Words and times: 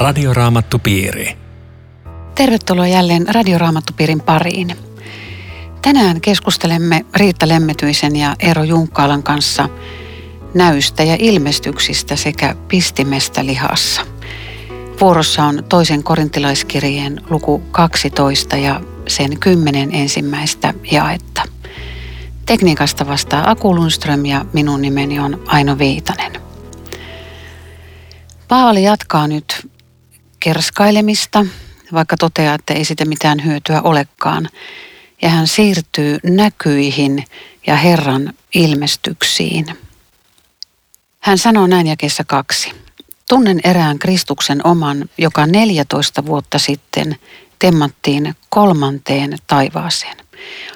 Radioraamattupiiri. 0.00 1.36
Tervetuloa 2.34 2.86
jälleen 2.86 3.26
Radioraamattupiirin 3.34 4.20
pariin. 4.20 4.76
Tänään 5.82 6.20
keskustelemme 6.20 7.04
Riitta 7.16 7.48
Lemmetyisen 7.48 8.16
ja 8.16 8.36
Eero 8.38 8.64
Junkkaalan 8.64 9.22
kanssa 9.22 9.68
näystä 10.54 11.02
ja 11.02 11.16
ilmestyksistä 11.18 12.16
sekä 12.16 12.54
pistimestä 12.68 13.46
lihassa. 13.46 14.02
Vuorossa 15.00 15.44
on 15.44 15.64
toisen 15.68 16.02
korintilaiskirjeen 16.02 17.20
luku 17.30 17.62
12 17.70 18.56
ja 18.56 18.80
sen 19.08 19.38
kymmenen 19.40 19.94
ensimmäistä 19.94 20.74
jaetta. 20.90 21.42
Tekniikasta 22.46 23.06
vastaa 23.06 23.50
Aku 23.50 23.74
Lundström 23.74 24.26
ja 24.26 24.44
minun 24.52 24.82
nimeni 24.82 25.18
on 25.20 25.42
Aino 25.46 25.78
Viitanen. 25.78 26.32
Paavali 28.48 28.82
jatkaa 28.82 29.28
nyt 29.28 29.69
kerskailemista, 30.40 31.46
vaikka 31.92 32.16
toteaa, 32.16 32.54
että 32.54 32.74
ei 32.74 32.84
siitä 32.84 33.04
mitään 33.04 33.44
hyötyä 33.44 33.80
olekaan. 33.82 34.48
Ja 35.22 35.28
hän 35.28 35.46
siirtyy 35.46 36.18
näkyihin 36.24 37.24
ja 37.66 37.76
Herran 37.76 38.32
ilmestyksiin. 38.54 39.66
Hän 41.20 41.38
sanoo 41.38 41.66
näin 41.66 41.86
jakessa 41.86 42.24
kaksi. 42.24 42.72
Tunnen 43.28 43.60
erään 43.64 43.98
Kristuksen 43.98 44.66
oman, 44.66 45.08
joka 45.18 45.46
14 45.46 46.26
vuotta 46.26 46.58
sitten 46.58 47.16
temmattiin 47.58 48.34
kolmanteen 48.48 49.38
taivaaseen. 49.46 50.16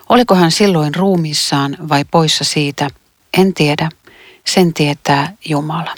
Oliko 0.08 0.34
hän 0.34 0.50
silloin 0.50 0.94
ruumissaan 0.94 1.76
vai 1.88 2.04
poissa 2.10 2.44
siitä, 2.44 2.88
en 3.38 3.54
tiedä. 3.54 3.88
Sen 4.44 4.74
tietää 4.74 5.32
Jumala. 5.44 5.94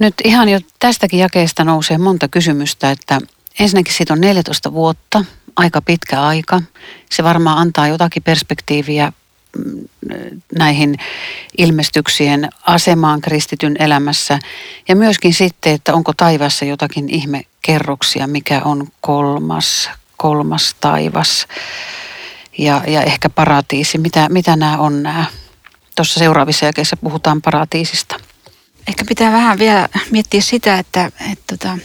Nyt 0.00 0.14
ihan 0.24 0.48
jo 0.48 0.60
tästäkin 0.78 1.20
jakeesta 1.20 1.64
nousee 1.64 1.98
monta 1.98 2.28
kysymystä, 2.28 2.90
että 2.90 3.18
ensinnäkin 3.60 3.94
siitä 3.94 4.12
on 4.12 4.20
14 4.20 4.72
vuotta, 4.72 5.24
aika 5.56 5.82
pitkä 5.82 6.22
aika. 6.22 6.62
Se 7.10 7.24
varmaan 7.24 7.58
antaa 7.58 7.88
jotakin 7.88 8.22
perspektiiviä 8.22 9.12
mm, 9.58 9.86
näihin 10.58 10.96
ilmestyksien 11.58 12.48
asemaan 12.66 13.20
kristityn 13.20 13.76
elämässä. 13.78 14.38
Ja 14.88 14.96
myöskin 14.96 15.34
sitten, 15.34 15.72
että 15.72 15.94
onko 15.94 16.12
taivassa 16.16 16.64
jotakin 16.64 17.08
ihmekerroksia, 17.08 18.26
mikä 18.26 18.60
on 18.64 18.88
kolmas, 19.00 19.90
kolmas 20.16 20.74
taivas 20.80 21.46
ja, 22.58 22.82
ja 22.86 23.02
ehkä 23.02 23.30
paratiisi. 23.30 23.98
Mitä, 23.98 24.28
mitä 24.28 24.56
nämä 24.56 24.78
on 24.78 25.02
nämä? 25.02 25.24
Tuossa 25.96 26.18
seuraavissa 26.18 26.66
jakeissa 26.66 26.96
puhutaan 26.96 27.42
paratiisista. 27.42 28.29
Ehkä 28.88 29.04
pitää 29.08 29.32
vähän 29.32 29.58
vielä 29.58 29.88
miettiä 30.10 30.40
sitä, 30.40 30.78
että, 30.78 31.04
että 31.04 31.56
tota, 31.56 31.78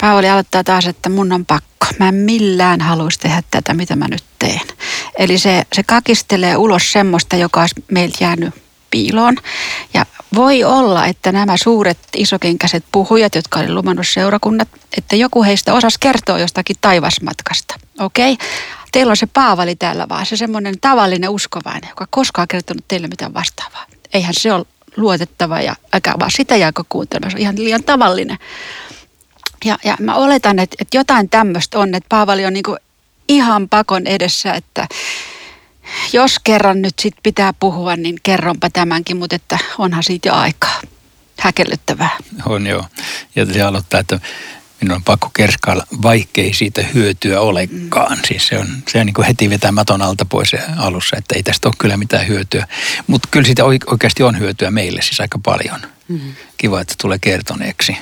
Paavali 0.00 0.28
aloittaa 0.28 0.64
taas, 0.64 0.86
että 0.86 1.08
mun 1.08 1.32
on 1.32 1.46
pakko. 1.46 1.86
Mä 1.98 2.08
en 2.08 2.14
millään 2.14 2.80
haluaisi 2.80 3.20
tehdä 3.20 3.42
tätä, 3.50 3.74
mitä 3.74 3.96
mä 3.96 4.08
nyt 4.08 4.24
teen. 4.38 4.66
Eli 5.18 5.38
se, 5.38 5.66
se 5.72 5.82
kakistelee 5.82 6.56
ulos 6.56 6.92
semmoista, 6.92 7.36
joka 7.36 7.60
olisi 7.60 7.84
meiltä 7.90 8.16
jäänyt 8.20 8.54
piiloon. 8.90 9.36
Ja 9.94 10.06
voi 10.34 10.64
olla, 10.64 11.06
että 11.06 11.32
nämä 11.32 11.56
suuret 11.56 11.98
isokenkäiset 12.16 12.84
puhujat, 12.92 13.34
jotka 13.34 13.60
oli 13.60 13.72
lumannut 13.72 14.06
seurakunnat, 14.08 14.68
että 14.96 15.16
joku 15.16 15.42
heistä 15.42 15.74
osas 15.74 15.98
kertoa 15.98 16.38
jostakin 16.38 16.76
taivasmatkasta. 16.80 17.74
Okei? 18.00 18.32
Okay? 18.32 18.46
Teillä 18.92 19.10
on 19.10 19.16
se 19.16 19.26
Paavali 19.26 19.76
täällä 19.76 20.08
vaan, 20.08 20.26
se 20.26 20.36
semmoinen 20.36 20.80
tavallinen 20.80 21.30
uskovainen, 21.30 21.88
joka 21.88 22.06
koskaan 22.10 22.48
kertonut 22.48 22.84
teille 22.88 23.08
mitään 23.08 23.34
vastaavaa. 23.34 23.86
Eihän 24.12 24.34
se 24.34 24.52
ole 24.52 24.64
luotettava 24.98 25.60
ja 25.60 25.76
älkää 25.92 26.14
vaan 26.18 26.30
sitä 26.30 26.56
jääkö 26.56 26.84
kuuntelemaan, 26.88 27.30
se 27.30 27.36
on 27.36 27.42
ihan 27.42 27.58
liian 27.58 27.84
tavallinen. 27.84 28.38
Ja, 29.64 29.78
ja 29.84 29.96
mä 30.00 30.14
oletan, 30.14 30.58
että, 30.58 30.76
että 30.80 30.96
jotain 30.96 31.28
tämmöistä 31.28 31.78
on, 31.78 31.94
että 31.94 32.08
Paavali 32.08 32.46
on 32.46 32.52
niin 32.52 32.64
ihan 33.28 33.68
pakon 33.68 34.06
edessä, 34.06 34.52
että 34.52 34.88
jos 36.12 36.38
kerran 36.44 36.82
nyt 36.82 36.94
sit 37.00 37.14
pitää 37.22 37.52
puhua, 37.52 37.96
niin 37.96 38.16
kerronpa 38.22 38.70
tämänkin, 38.70 39.16
mutta 39.16 39.36
että 39.36 39.58
onhan 39.78 40.02
siitä 40.02 40.28
jo 40.28 40.34
aikaa. 40.34 40.80
Häkellyttävää. 41.40 42.16
On 42.46 42.66
joo. 42.66 42.84
Ja 43.36 43.46
se 43.46 43.62
aloittaa, 43.62 44.00
että 44.00 44.20
minun 44.80 44.96
on 44.96 45.04
pakko 45.04 45.30
kerskailla, 45.34 45.86
vaikkei 46.02 46.54
siitä 46.54 46.82
hyötyä 46.94 47.40
olekaan. 47.40 48.18
Mm. 48.18 48.24
Siis 48.28 48.46
se 48.46 48.58
on, 48.58 48.66
se 48.88 49.00
on 49.00 49.06
niin 49.06 49.14
kuin 49.14 49.26
heti 49.26 49.50
vetää 49.50 49.72
maton 49.72 50.02
alta 50.02 50.24
pois 50.24 50.52
alussa, 50.76 51.16
että 51.16 51.34
ei 51.34 51.42
tästä 51.42 51.68
ole 51.68 51.74
kyllä 51.78 51.96
mitään 51.96 52.28
hyötyä. 52.28 52.66
Mutta 53.06 53.28
kyllä 53.30 53.46
siitä 53.46 53.64
oikeasti 53.64 54.22
on 54.22 54.38
hyötyä 54.38 54.70
meille 54.70 55.02
siis 55.02 55.20
aika 55.20 55.38
paljon. 55.38 55.80
Mm. 56.08 56.20
Kiva, 56.56 56.80
että 56.80 56.92
se 56.92 56.98
tulee 56.98 57.18
kertoneeksi. 57.18 57.96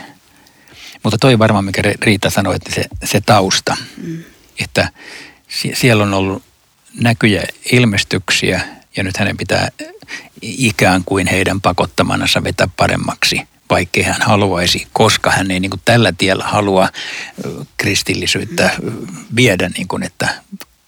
Mutta 1.02 1.18
toi 1.18 1.38
varmaan, 1.38 1.64
mikä 1.64 1.82
Riita 2.00 2.30
sanoi, 2.30 2.56
että 2.56 2.74
se, 2.74 2.84
se 3.04 3.20
tausta, 3.20 3.76
mm. 3.96 4.24
että 4.60 4.88
siellä 5.74 6.02
on 6.02 6.14
ollut 6.14 6.42
näkyjä 7.00 7.42
ilmestyksiä 7.72 8.60
ja 8.96 9.02
nyt 9.02 9.16
hänen 9.16 9.36
pitää 9.36 9.68
ikään 10.42 11.02
kuin 11.04 11.26
heidän 11.26 11.60
pakottamanansa 11.60 12.44
vetää 12.44 12.68
paremmaksi– 12.76 13.40
vaikkei 13.70 14.02
hän 14.02 14.22
haluaisi, 14.22 14.86
koska 14.92 15.30
hän 15.30 15.50
ei 15.50 15.60
niin 15.60 15.70
kuin 15.70 15.80
tällä 15.84 16.12
tiellä 16.18 16.44
halua 16.44 16.88
kristillisyyttä 17.76 18.70
viedä, 19.36 19.68
niin 19.68 19.88
kuin, 19.88 20.02
että 20.02 20.28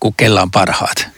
kun 0.00 0.15
kella 0.15 0.43
on 0.43 0.50
parhaat. 0.50 1.09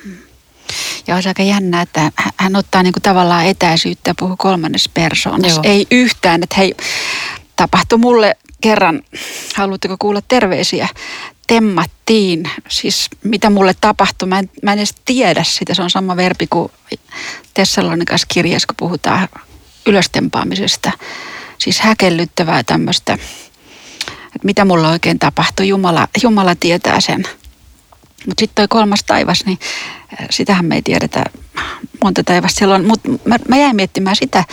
Ja 1.06 1.14
olisi 1.14 1.28
aika 1.28 1.42
jännä, 1.42 1.82
että 1.82 2.12
hän 2.36 2.56
ottaa 2.56 2.82
niin 2.82 2.92
kuin 2.92 3.02
tavallaan 3.02 3.46
etäisyyttä 3.46 4.10
ja 4.10 4.14
puhuu 4.18 4.36
kolmannessa 4.36 4.90
persoonassa. 4.94 5.60
Ei 5.64 5.86
yhtään, 5.90 6.42
että 6.42 6.56
hei, 6.56 6.74
tapahtui 7.56 7.98
mulle 7.98 8.36
kerran, 8.60 9.02
haluatteko 9.54 9.96
kuulla 9.98 10.22
terveisiä, 10.28 10.88
temmattiin, 11.46 12.50
siis 12.68 13.08
mitä 13.24 13.50
mulle 13.50 13.74
tapahtui, 13.80 14.28
mä 14.28 14.38
en, 14.38 14.50
mä 14.62 14.72
en 14.72 14.78
edes 14.78 14.94
tiedä 15.04 15.44
sitä, 15.44 15.74
se 15.74 15.82
on 15.82 15.90
sama 15.90 16.16
verbi 16.16 16.46
kuin 16.46 16.72
Tessalonikas 17.54 18.26
kirjassa, 18.26 18.66
kun 18.66 18.76
puhutaan 18.76 19.28
ylöstempaamisesta 19.86 20.92
siis 21.60 21.80
häkellyttävää 21.80 22.62
tämmöistä, 22.64 23.12
että 24.26 24.44
mitä 24.44 24.64
mulla 24.64 24.88
oikein 24.88 25.18
tapahtui. 25.18 25.68
Jumala, 25.68 26.08
Jumala 26.22 26.54
tietää 26.54 27.00
sen. 27.00 27.24
Mutta 28.26 28.40
sitten 28.40 28.54
toi 28.54 28.68
kolmas 28.68 29.04
taivas, 29.04 29.44
niin 29.46 29.58
äh, 30.20 30.26
sitähän 30.30 30.64
me 30.64 30.74
ei 30.74 30.82
tiedetä 30.82 31.24
monta 32.04 32.24
taivasta 32.24 32.58
siellä 32.58 32.74
on. 32.74 32.84
Mutta 32.84 33.08
mä, 33.24 33.36
mä 33.48 33.56
jäin 33.56 33.76
miettimään 33.76 34.16
sitä, 34.16 34.44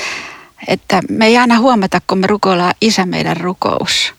että 0.68 1.02
me 1.10 1.26
ei 1.26 1.38
aina 1.38 1.60
huomata, 1.60 2.02
kun 2.08 2.18
me 2.18 2.28
rukoillaan 2.28 2.74
Isä 2.82 3.06
meidän 3.06 3.38
rukous. 3.38 4.14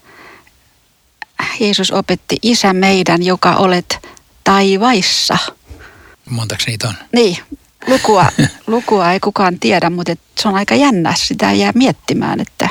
Jeesus 1.60 1.90
opetti 1.90 2.36
Isä 2.42 2.72
meidän, 2.72 3.22
joka 3.22 3.54
olet 3.54 4.08
taivaissa. 4.44 5.38
Montako 6.30 6.62
niitä 6.66 6.88
on? 6.88 6.94
Niin, 7.12 7.36
lukua, 7.86 8.26
lukua 8.66 9.12
ei 9.12 9.20
kukaan 9.20 9.60
tiedä, 9.60 9.90
mutta 9.90 10.12
se 10.38 10.48
on 10.48 10.54
aika 10.54 10.74
jännä. 10.74 11.14
Sitä 11.16 11.52
jää 11.52 11.72
miettimään, 11.74 12.40
että... 12.40 12.68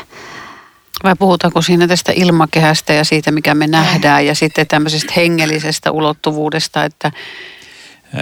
Vai 1.03 1.16
puhutaanko 1.19 1.62
siinä 1.62 1.88
tästä 1.88 2.12
ilmakehästä 2.16 2.94
ja 2.94 3.03
siitä, 3.03 3.31
mikä 3.31 3.56
me 3.56 3.68
nähdään, 3.68 4.25
ja 4.25 4.35
sitten 4.35 4.68
tämmöisestä 4.68 5.13
hengellisestä 5.16 5.91
ulottuvuudesta, 5.91 6.84
että... 6.84 7.12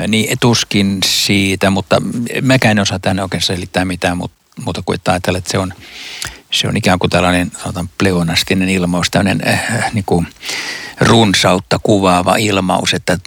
Niin, 0.07 0.31
etuskin 0.31 0.97
siitä, 1.05 1.69
mutta 1.69 2.01
mäkään 2.41 2.77
en 2.77 2.81
osaa 2.81 2.99
tänne 2.99 3.23
oikein 3.23 3.43
selittää 3.43 3.85
mitään, 3.85 4.17
mutta 4.17 4.37
muuta 4.65 4.81
kuin 4.85 4.95
että 4.95 5.11
ajatella, 5.11 5.37
että 5.37 5.51
se 5.51 5.57
on, 5.57 5.73
se 6.55 6.67
on 6.67 6.77
ikään 6.77 6.99
kuin 6.99 7.09
tällainen 7.09 7.51
sanotaan, 7.61 7.89
pleonastinen 7.97 8.69
ilmaus, 8.69 9.07
tämmöinen 9.11 9.47
äh, 9.47 9.93
niin 9.93 10.05
kuin, 10.05 10.27
runsautta 11.01 11.79
kuvaava 11.83 12.35
ilmaus, 12.35 12.93
että 12.93 13.17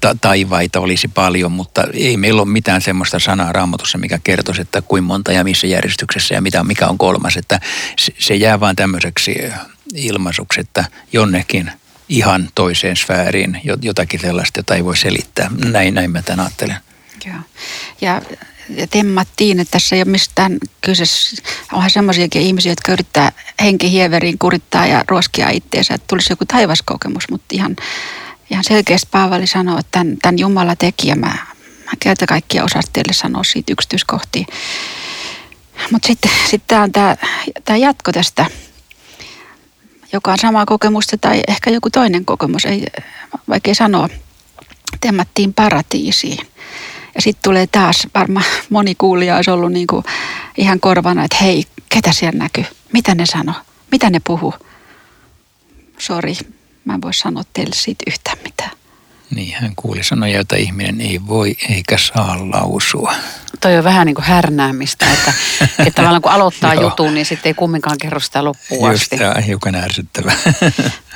ta- 0.00 0.16
taivaita 0.20 0.80
olisi 0.80 1.08
paljon, 1.08 1.52
mutta 1.52 1.84
ei 1.92 2.16
meillä 2.16 2.42
ole 2.42 2.50
mitään 2.50 2.82
semmoista 2.82 3.18
sanaa 3.18 3.52
raamatussa, 3.52 3.98
mikä 3.98 4.18
kertoisi, 4.24 4.60
että 4.60 4.82
kuinka 4.82 5.06
monta 5.06 5.32
ja 5.32 5.44
missä 5.44 5.66
järjestyksessä 5.66 6.34
ja 6.34 6.40
mitä, 6.40 6.64
mikä 6.64 6.86
on 6.86 6.98
kolmas. 6.98 7.36
Että 7.36 7.60
se 8.18 8.34
jää 8.34 8.60
vaan 8.60 8.76
tämmöiseksi 8.76 9.38
ilmaisuksi, 9.94 10.60
että 10.60 10.84
jonnekin 11.12 11.70
ihan 12.08 12.48
toiseen 12.54 12.96
sfääriin 12.96 13.60
jotakin 13.82 14.20
sellaista, 14.20 14.58
jota 14.58 14.74
ei 14.74 14.84
voi 14.84 14.96
selittää. 14.96 15.50
Näin, 15.64 15.94
näin 15.94 16.10
mä 16.10 16.22
tämän 16.22 16.40
ajattelen. 16.40 16.76
Joo. 17.26 17.36
Ja 18.00 18.22
temmattiin, 18.90 19.60
että 19.60 19.72
tässä 19.72 19.96
ei 19.96 20.02
ole 20.02 20.10
mistään 20.10 20.58
kyse. 20.80 21.04
Onhan 21.72 21.90
semmoisiakin 21.90 22.42
ihmisiä, 22.42 22.72
jotka 22.72 22.92
yrittää 22.92 23.32
henkihieveriin 23.62 24.38
kurittaa 24.38 24.86
ja 24.86 25.04
ruoskia 25.08 25.50
itteensä, 25.50 25.94
että 25.94 26.04
tulisi 26.08 26.32
joku 26.32 26.44
taivaskokemus, 26.44 27.30
mutta 27.30 27.46
ihan, 27.52 27.76
ihan 28.50 28.64
selkeästi 28.64 29.08
Paavali 29.10 29.46
sanoo, 29.46 29.78
että 29.78 29.90
tämän, 29.90 30.16
tämän 30.22 30.38
Jumala 30.38 30.76
teki 30.76 31.08
ja 31.08 31.16
mä, 31.16 31.26
mä 31.84 31.92
kerta 32.00 32.26
kaikkia 32.26 32.64
osaan 32.64 32.84
teille 32.92 33.12
sanoa 33.12 33.44
siitä 33.44 33.72
yksityiskohtia. 33.72 34.46
Mutta 35.92 36.06
sitten 36.06 36.30
sit 36.50 36.62
tämä 36.66 36.82
on 36.82 36.92
tämä 37.64 37.76
jatko 37.78 38.12
tästä, 38.12 38.46
joka 40.12 40.32
on 40.32 40.38
samaa 40.38 40.66
kokemusta 40.66 41.18
tai 41.18 41.42
ehkä 41.48 41.70
joku 41.70 41.90
toinen 41.90 42.24
kokemus, 42.24 42.64
ei 42.64 42.86
vaikea 43.48 43.74
sanoa. 43.74 44.08
Temmattiin 45.00 45.54
paratiisiin. 45.54 46.38
Ja 47.16 47.22
sitten 47.22 47.42
tulee 47.42 47.66
taas, 47.66 48.06
varmaan 48.14 48.46
moni 48.70 48.94
kuulija 48.94 49.36
olisi 49.36 49.50
ollut 49.50 49.72
niin 49.72 49.86
kuin 49.86 50.04
ihan 50.56 50.80
korvana, 50.80 51.24
että 51.24 51.36
hei, 51.40 51.64
ketä 51.88 52.12
siellä 52.12 52.38
näkyy? 52.38 52.64
Mitä 52.92 53.14
ne 53.14 53.26
sano? 53.26 53.52
Mitä 53.90 54.10
ne 54.10 54.20
puhuu? 54.26 54.54
sori, 55.98 56.36
mä 56.84 56.94
en 56.94 57.02
voi 57.02 57.14
sanoa 57.14 57.42
teille 57.52 57.74
siitä 57.74 58.04
yhtään 58.06 58.38
mitään. 58.44 58.70
Niin, 59.34 59.54
hän 59.60 59.72
kuuli 59.76 60.04
sanoja, 60.04 60.34
joita 60.34 60.56
ihminen 60.56 61.00
ei 61.00 61.20
voi 61.26 61.56
eikä 61.68 61.98
saa 61.98 62.36
lausua. 62.50 63.14
Toi 63.60 63.78
on 63.78 63.84
vähän 63.84 64.06
niin 64.06 64.14
kuin 64.14 64.24
härnäämistä, 64.24 65.06
että, 65.12 65.32
että 65.86 65.90
tavallaan 65.94 66.22
kun 66.22 66.32
aloittaa 66.32 66.74
jutun, 66.74 67.14
niin 67.14 67.26
sitten 67.26 67.50
ei 67.50 67.54
kumminkaan 67.54 67.98
kerro 68.00 68.20
sitä 68.20 68.44
loppuun 68.44 68.90
Just, 68.90 69.12
asti. 69.12 69.24
ja 69.24 69.34
hiukan 69.40 69.74
ärsyttävää. 69.74 70.36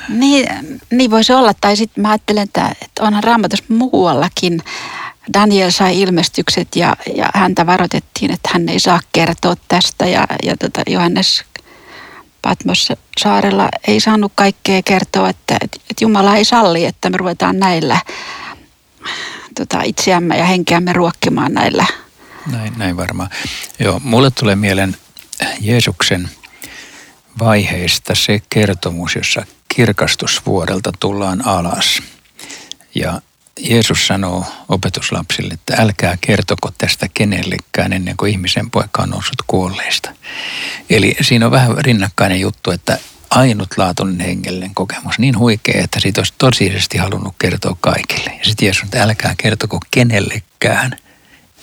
Niin, 0.09 0.47
niin 0.91 1.11
voisi 1.11 1.33
olla. 1.33 1.53
Tai 1.61 1.75
sitten 1.75 2.01
mä 2.01 2.09
ajattelen, 2.09 2.43
että, 2.43 2.75
että 2.81 3.03
onhan 3.03 3.23
raamatussa 3.23 3.65
muuallakin. 3.67 4.61
Daniel 5.33 5.71
sai 5.71 6.01
ilmestykset 6.01 6.75
ja, 6.75 6.95
ja 7.15 7.29
häntä 7.33 7.65
varoitettiin, 7.65 8.31
että 8.31 8.49
hän 8.53 8.69
ei 8.69 8.79
saa 8.79 8.99
kertoa 9.11 9.55
tästä. 9.67 10.05
Ja, 10.05 10.27
ja 10.43 10.57
tota 10.57 10.81
Johannes 10.87 11.43
Patmos 12.41 12.91
saarella 13.17 13.69
ei 13.87 13.99
saanut 13.99 14.31
kaikkea 14.35 14.81
kertoa, 14.85 15.29
että, 15.29 15.57
että, 15.61 15.77
että 15.89 16.03
Jumala 16.03 16.35
ei 16.35 16.45
salli, 16.45 16.85
että 16.85 17.09
me 17.09 17.17
ruvetaan 17.17 17.59
näillä 17.59 17.99
tota, 19.55 19.81
itseämme 19.81 20.37
ja 20.37 20.45
henkeämme 20.45 20.93
ruokkimaan 20.93 21.53
näillä. 21.53 21.85
Näin, 22.51 22.73
näin 22.77 22.97
varmaan. 22.97 23.29
Joo, 23.79 23.99
mulle 24.03 24.31
tulee 24.31 24.55
mieleen 24.55 24.97
Jeesuksen 25.59 26.29
vaiheista 27.39 28.15
se 28.15 28.41
kertomus, 28.49 29.15
jossa 29.15 29.45
kirkastusvuorelta 29.75 30.91
tullaan 30.99 31.47
alas. 31.47 32.01
Ja 32.95 33.21
Jeesus 33.69 34.07
sanoo 34.07 34.45
opetuslapsille, 34.69 35.53
että 35.53 35.75
älkää 35.77 36.17
kertoko 36.21 36.71
tästä 36.77 37.07
kenellekään 37.13 37.93
ennen 37.93 38.17
kuin 38.17 38.31
ihmisen 38.31 38.71
poika 38.71 39.03
on 39.03 39.09
noussut 39.09 39.41
kuolleista. 39.47 40.11
Eli 40.89 41.15
siinä 41.21 41.45
on 41.45 41.51
vähän 41.51 41.77
rinnakkainen 41.77 42.39
juttu, 42.39 42.71
että 42.71 42.99
ainutlaatuinen 43.29 44.27
hengellinen 44.27 44.75
kokemus, 44.75 45.19
niin 45.19 45.37
huikea, 45.37 45.83
että 45.83 45.99
siitä 45.99 46.21
olisi 46.21 46.33
tosiisesti 46.37 46.97
halunnut 46.97 47.35
kertoa 47.39 47.77
kaikille. 47.81 48.29
Ja 48.39 48.45
sitten 48.45 48.65
Jeesus, 48.65 48.83
että 48.83 49.03
älkää 49.03 49.35
kertoko 49.37 49.79
kenellekään 49.91 50.97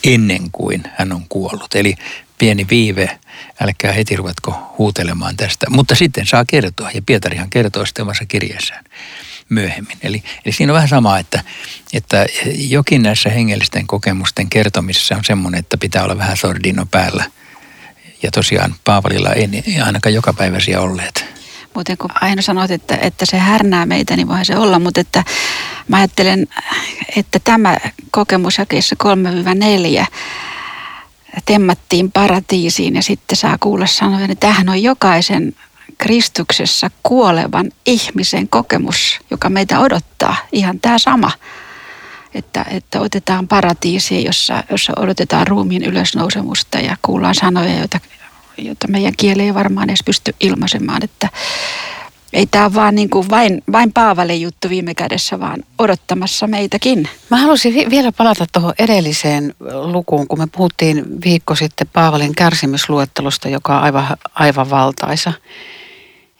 ennen 0.04 0.50
kuin 0.52 0.82
hän 0.96 1.12
on 1.12 1.24
kuollut. 1.28 1.74
Eli 1.74 1.94
pieni 2.38 2.66
viive, 2.70 3.18
älkää 3.60 3.92
heti 3.92 4.16
ruvetko 4.16 4.74
huutelemaan 4.78 5.36
tästä. 5.36 5.70
Mutta 5.70 5.94
sitten 5.94 6.26
saa 6.26 6.44
kertoa, 6.44 6.90
ja 6.90 7.02
Pietarihan 7.06 7.50
kertoo 7.50 7.86
sitten 7.86 8.02
omassa 8.02 8.26
kirjeessään 8.26 8.84
myöhemmin. 9.48 9.98
Eli, 10.02 10.22
eli 10.44 10.52
siinä 10.52 10.72
on 10.72 10.74
vähän 10.74 10.88
sama, 10.88 11.18
että, 11.18 11.42
että 11.92 12.26
jokin 12.54 13.02
näissä 13.02 13.30
hengellisten 13.30 13.86
kokemusten 13.86 14.50
kertomisessa 14.50 15.16
on 15.16 15.24
semmoinen, 15.24 15.58
että 15.58 15.78
pitää 15.78 16.04
olla 16.04 16.18
vähän 16.18 16.36
sordino 16.36 16.86
päällä. 16.90 17.24
Ja 18.22 18.30
tosiaan 18.30 18.74
Paavalilla 18.84 19.32
ei, 19.32 19.48
ei 19.66 19.80
ainakaan 19.80 20.14
joka 20.14 20.32
päiväisiä 20.32 20.80
olleet. 20.80 21.24
Muuten 21.74 21.98
kun 21.98 22.10
aina 22.14 22.42
sanot, 22.42 22.70
että, 22.70 22.98
että 23.02 23.26
se 23.26 23.38
härnää 23.38 23.86
meitä, 23.86 24.16
niin 24.16 24.28
voihan 24.28 24.44
se 24.44 24.56
olla, 24.56 24.78
mutta 24.78 25.00
että 25.00 25.24
mä 25.88 25.96
ajattelen, 25.96 26.46
että 27.16 27.38
tämä 27.44 27.76
kokemus 28.10 28.58
jakeessa 28.58 28.96
3-4 30.02 30.06
temmattiin 31.46 32.12
paratiisiin 32.12 32.94
ja 32.94 33.02
sitten 33.02 33.36
saa 33.36 33.56
kuulla 33.60 33.86
sanoa, 33.86 34.20
että 34.20 34.34
tämähän 34.34 34.68
on 34.68 34.82
jokaisen 34.82 35.54
Kristuksessa 35.98 36.90
kuolevan 37.02 37.70
ihmisen 37.86 38.48
kokemus, 38.48 39.18
joka 39.30 39.48
meitä 39.48 39.80
odottaa. 39.80 40.36
Ihan 40.52 40.80
tämä 40.80 40.98
sama, 40.98 41.30
että, 42.34 42.64
että 42.70 43.00
otetaan 43.00 43.48
paratiisiin, 43.48 44.24
jossa, 44.24 44.64
jossa 44.70 44.92
odotetaan 44.96 45.46
ruumiin 45.46 45.84
ylösnousemusta 45.84 46.78
ja 46.78 46.96
kuullaan 47.02 47.34
sanoja, 47.34 47.78
joita, 47.78 48.00
joita 48.58 48.88
meidän 48.88 49.12
kieli 49.16 49.42
ei 49.42 49.54
varmaan 49.54 49.90
edes 49.90 50.02
pysty 50.04 50.34
ilmaisemaan. 50.40 51.04
Että 51.04 51.28
ei 52.32 52.46
tämä 52.46 52.64
ole 52.64 52.74
vaan 52.74 52.94
niin 52.94 53.10
kuin 53.10 53.30
vain, 53.30 53.62
vain 53.72 53.92
Paavalin 53.92 54.40
juttu 54.40 54.68
viime 54.68 54.94
kädessä, 54.94 55.40
vaan 55.40 55.64
odottamassa 55.78 56.46
meitäkin. 56.46 57.08
Mä 57.30 57.36
haluaisin 57.36 57.74
vi- 57.74 57.90
vielä 57.90 58.12
palata 58.12 58.46
tuohon 58.52 58.74
edelliseen 58.78 59.54
lukuun, 59.72 60.28
kun 60.28 60.38
me 60.38 60.46
puhuttiin 60.46 61.04
viikko 61.24 61.54
sitten 61.54 61.88
Paavalin 61.92 62.34
kärsimysluettelosta, 62.34 63.48
joka 63.48 63.76
on 63.76 63.82
aivan, 63.82 64.06
aivan 64.34 64.70
valtaisa. 64.70 65.32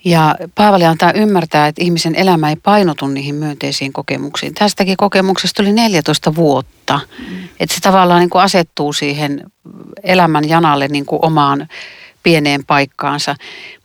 Ja 0.05 0.35
Paavali 0.55 0.85
antaa 0.85 1.13
ymmärtää, 1.13 1.67
että 1.67 1.85
ihmisen 1.85 2.15
elämä 2.15 2.49
ei 2.49 2.57
painotu 2.57 3.07
niihin 3.07 3.35
myönteisiin 3.35 3.93
kokemuksiin. 3.93 4.55
Tästäkin 4.55 4.97
kokemuksesta 4.97 5.63
tuli 5.63 5.73
14 5.73 6.35
vuotta. 6.35 7.01
Mm. 7.19 7.49
Että 7.61 7.75
se 7.75 7.81
tavallaan 7.81 8.21
niin 8.21 8.31
kuin 8.31 8.43
asettuu 8.43 8.93
siihen 8.93 9.45
elämän 10.03 10.49
janalle 10.49 10.89
niin 10.89 11.07
kuin 11.07 11.25
omaan 11.25 11.69
pieneen 12.23 12.65
paikkaansa. 12.65 13.37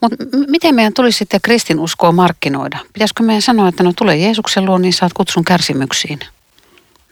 Mutta 0.01 0.17
miten 0.47 0.75
meidän 0.75 0.93
tulisi 0.93 1.17
sitten 1.17 1.41
kristinuskoa 1.41 2.11
markkinoida? 2.11 2.77
Pitäisikö 2.93 3.23
meidän 3.23 3.41
sanoa, 3.41 3.67
että 3.67 3.83
no 3.83 3.93
tule 3.97 4.17
Jeesuksen 4.17 4.65
luo, 4.65 4.77
niin 4.77 4.93
saat 4.93 5.13
kutsun 5.13 5.45
kärsimyksiin? 5.45 6.19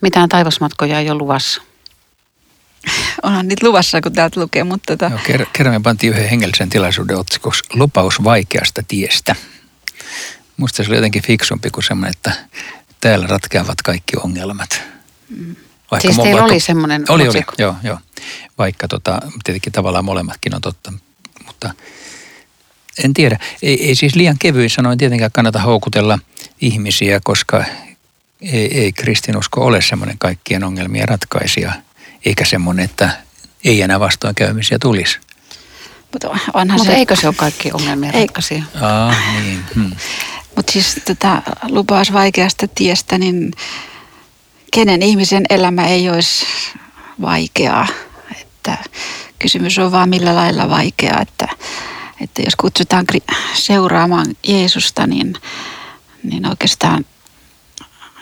Mitään 0.01 0.29
taivasmatkoja 0.29 0.99
ei 0.99 1.09
ole 1.09 1.17
luvassa. 1.17 1.61
Onhan 3.23 3.47
niitä 3.47 3.67
luvassa, 3.67 4.01
kun 4.01 4.13
täältä 4.13 4.39
lukee, 4.39 4.63
mutta 4.63 4.97
tota... 4.97 5.11
Joo, 5.11 5.19
ker- 5.37 5.49
kerran 5.53 5.75
me 5.75 5.79
pantiin 5.79 6.13
yhden 6.13 6.29
hengellisen 6.29 6.69
tilaisuuden 6.69 7.17
otsikoksi 7.17 7.63
lupaus 7.73 8.23
vaikeasta 8.23 8.83
tiestä. 8.87 9.35
Musta 10.57 10.83
se 10.83 10.89
oli 10.89 10.97
jotenkin 10.97 11.23
fiksumpi 11.23 11.69
kuin 11.69 11.83
semmoinen, 11.83 12.13
että 12.17 12.33
täällä 13.01 13.27
ratkeavat 13.27 13.81
kaikki 13.81 14.17
ongelmat. 14.23 14.81
Vaikka 15.91 16.07
siis 16.07 16.15
teillä 16.17 16.41
vaikka, 16.41 16.53
oli 16.53 16.59
semmoinen 16.59 17.05
Oli, 17.09 17.27
oli, 17.27 17.43
joo, 17.57 17.75
joo. 17.83 17.97
Vaikka 18.57 18.87
tota, 18.87 19.19
tietenkin 19.43 19.73
tavallaan 19.73 20.05
molemmatkin 20.05 20.55
on 20.55 20.61
totta, 20.61 20.93
mutta 21.45 21.73
en 23.03 23.13
tiedä. 23.13 23.39
Ei, 23.61 23.87
ei 23.87 23.95
siis 23.95 24.15
liian 24.15 24.35
kevyin 24.39 24.69
sanoin 24.69 24.97
tietenkään 24.97 25.31
kannata 25.31 25.59
houkutella 25.59 26.19
ihmisiä, 26.61 27.19
koska 27.23 27.65
ei, 28.41 28.79
ei 28.79 28.93
kristinusko 28.93 29.65
ole 29.65 29.81
semmoinen 29.81 30.17
kaikkien 30.17 30.63
ongelmien 30.63 31.07
ratkaisija– 31.07 31.73
eikä 32.25 32.45
semmoinen, 32.45 32.85
että 32.85 33.09
ei 33.65 33.81
enää 33.81 33.99
vastoinkäymisiä 33.99 34.77
tulisi. 34.81 35.19
Mutta 36.11 36.29
onhan 36.53 36.77
Mutta 36.79 36.91
se... 36.91 36.97
eikö 36.97 37.15
se 37.15 37.27
ole 37.27 37.35
kaikki 37.35 37.71
ongelmien 37.73 38.13
ratkaisija? 38.13 38.63
Ah, 38.81 39.17
niin. 39.43 39.63
Hmm. 39.75 39.91
Mutta 40.55 40.71
siis 40.71 41.01
tota, 41.07 41.41
lupaus 41.69 42.13
vaikeasta 42.13 42.67
tiestä, 42.67 43.17
niin 43.17 43.51
kenen 44.73 45.01
ihmisen 45.01 45.43
elämä 45.49 45.87
ei 45.87 46.09
olisi 46.09 46.45
vaikeaa. 47.21 47.87
Että 48.41 48.77
kysymys 49.39 49.79
on 49.79 49.91
vaan 49.91 50.09
millä 50.09 50.35
lailla 50.35 50.69
vaikeaa, 50.69 51.21
että, 51.21 51.47
että 52.21 52.41
jos 52.41 52.55
kutsutaan 52.55 53.05
seuraamaan 53.53 54.27
Jeesusta, 54.47 55.07
niin, 55.07 55.33
niin 56.23 56.47
oikeastaan 56.47 57.05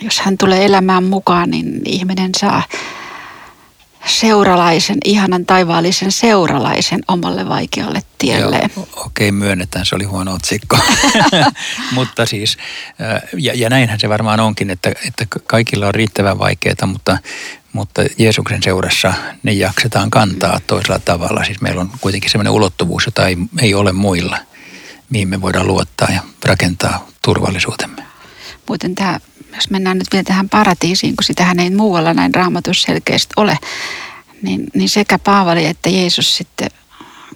jos 0.02 0.20
hän 0.20 0.38
tulee 0.38 0.66
elämään 0.66 1.04
mukaan, 1.04 1.50
niin 1.50 1.82
ihminen 1.86 2.32
saa 2.40 2.64
seuralaisen, 4.06 4.98
ihanan 5.06 5.46
taivaallisen 5.46 6.12
seuralaisen 6.12 7.00
omalle 7.08 7.50
vaikealle 7.50 8.02
tielleen. 8.18 8.72
Okei, 8.76 8.96
okay, 9.06 9.32
myönnetään, 9.32 9.86
se 9.86 9.96
oli 9.96 10.04
huono 10.04 10.34
otsikko. 10.34 10.78
mutta 11.96 12.26
siis, 12.26 12.58
ja, 13.38 13.54
ja 13.56 13.70
näinhän 13.70 14.00
se 14.00 14.10
varmaan 14.10 14.40
onkin, 14.40 14.70
että, 14.70 14.90
että 15.08 15.26
kaikilla 15.48 15.88
on 15.88 15.96
riittävän 15.96 16.40
vaikeaa, 16.40 16.86
mutta, 16.86 17.18
mutta 17.74 18.02
Jeesuksen 18.18 18.64
seurassa 18.64 19.14
ne 19.44 19.52
jaksetaan 19.52 20.10
kantaa 20.10 20.60
toisella 20.68 21.00
tavalla. 21.00 21.44
Siis 21.44 21.62
meillä 21.62 21.82
on 21.82 21.92
kuitenkin 22.02 22.30
sellainen 22.30 22.54
ulottuvuus, 22.54 23.06
jota 23.06 23.28
ei, 23.28 23.38
ei 23.62 23.74
ole 23.74 23.92
muilla, 23.92 24.38
mihin 25.10 25.30
me 25.30 25.42
voidaan 25.42 25.68
luottaa 25.68 26.08
ja 26.12 26.22
rakentaa 26.46 27.08
turvallisuutemme. 27.22 28.09
Muuten 28.70 28.96
tämä 28.96 29.20
jos 29.56 29.70
mennään 29.70 29.98
nyt 29.98 30.08
vielä 30.12 30.24
tähän 30.24 30.50
paratiisiin, 30.50 31.16
kun 31.16 31.24
sitähän 31.24 31.60
ei 31.60 31.70
muualla 31.70 32.14
näin 32.14 32.36
raamatussa 32.36 32.86
selkeästi 32.86 33.34
ole, 33.38 33.58
niin, 34.42 34.64
niin 34.74 34.90
sekä 34.90 35.20
Paavali 35.20 35.66
että 35.66 35.90
Jeesus 35.90 36.38
sitten, 36.38 36.70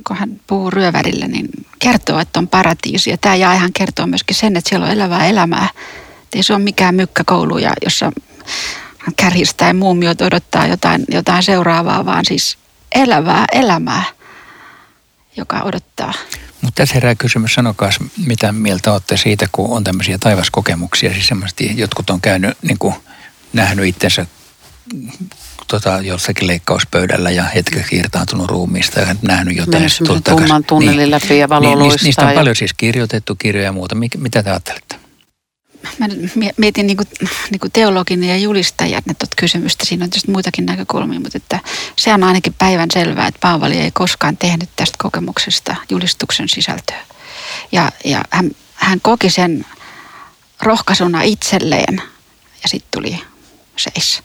kun 0.07 0.17
hän 0.17 0.39
puhuu 0.47 0.71
ryövärille, 0.71 1.27
niin 1.27 1.47
kertoo, 1.79 2.19
että 2.19 2.39
on 2.39 2.47
paratiisi. 2.47 3.09
Ja 3.09 3.17
tämä 3.17 3.35
jää 3.35 3.53
ihan 3.55 3.73
kertoo 3.73 4.07
myöskin 4.07 4.35
sen, 4.35 4.57
että 4.57 4.69
siellä 4.69 4.85
on 4.85 4.91
elävää 4.91 5.27
elämää. 5.27 5.69
Että 6.23 6.37
ei 6.37 6.43
se 6.43 6.53
ole 6.53 6.63
mikään 6.63 6.95
mykkäkoulu, 6.95 7.57
ja 7.57 7.73
jossa 7.85 8.11
kärjistäen 9.15 9.75
muumiot 9.75 10.21
odottaa 10.21 10.67
jotain, 10.67 11.05
jotain 11.11 11.43
seuraavaa, 11.43 12.05
vaan 12.05 12.25
siis 12.25 12.57
elävää 12.95 13.45
elämää, 13.51 14.03
joka 15.37 15.61
odottaa. 15.61 16.13
Mutta 16.63 16.81
tässä 16.81 16.93
herää 16.93 17.15
kysymys, 17.15 17.53
sanokaa 17.53 17.89
mitä 18.25 18.51
mieltä 18.51 18.93
olette 18.93 19.17
siitä, 19.17 19.47
kun 19.51 19.69
on 19.69 19.83
tämmöisiä 19.83 20.17
taivaskokemuksia. 20.17 21.13
Siis 21.13 21.27
semmoisesti 21.27 21.71
jotkut 21.75 22.09
on 22.09 22.21
käynyt, 22.21 22.57
niin 22.61 22.77
kuin, 22.79 22.95
nähnyt 23.53 23.85
itsensä 23.85 24.25
tota, 25.67 25.99
jossakin 26.01 26.47
leikkauspöydällä 26.47 27.31
ja 27.31 27.43
hetkeksi 27.43 27.95
irtaantunut 27.95 28.49
ruumiista 28.49 28.99
ja 28.99 29.15
nähnyt 29.21 29.57
jotain. 29.57 29.89
Tumman 30.29 30.63
tunnelin 30.63 30.97
niin, 30.97 31.11
läpi 31.11 31.37
ja 31.37 31.49
valo 31.49 31.69
niin, 31.69 31.79
niistä, 31.79 32.03
niistä 32.03 32.21
on 32.21 32.29
ja... 32.29 32.35
paljon 32.35 32.55
siis 32.55 32.73
kirjoitettu 32.73 33.35
kirjoja 33.35 33.65
ja 33.65 33.71
muuta. 33.71 33.95
Mitä 34.17 34.43
te 34.43 34.49
ajattelette? 34.49 35.02
Mä 35.99 36.07
mietin 36.57 36.87
niin 36.87 36.97
kuin, 36.97 37.07
niin 37.51 37.59
kuin 37.59 37.71
teologin 37.71 38.23
ja 38.23 38.37
julistajat 38.37 39.03
tuota 39.05 39.35
kysymystä. 39.37 39.85
Siinä 39.85 40.03
on 40.03 40.09
tietysti 40.09 40.31
muitakin 40.31 40.65
näkökulmia, 40.65 41.19
mutta 41.19 41.37
että 41.37 41.59
se 41.95 42.13
on 42.13 42.23
ainakin 42.23 42.53
päivän 42.53 42.89
selvää, 42.93 43.27
että 43.27 43.39
Paavali 43.41 43.77
ei 43.77 43.91
koskaan 43.91 44.37
tehnyt 44.37 44.69
tästä 44.75 44.97
kokemuksesta 45.01 45.75
julistuksen 45.89 46.49
sisältöä. 46.49 46.99
Ja, 47.71 47.91
ja 48.05 48.23
hän, 48.29 48.51
hän 48.75 49.01
koki 49.01 49.29
sen 49.29 49.65
rohkaisuna 50.61 51.21
itselleen 51.21 52.01
ja 52.63 52.69
sitten 52.69 52.91
tuli 52.91 53.19
seis. 53.77 54.23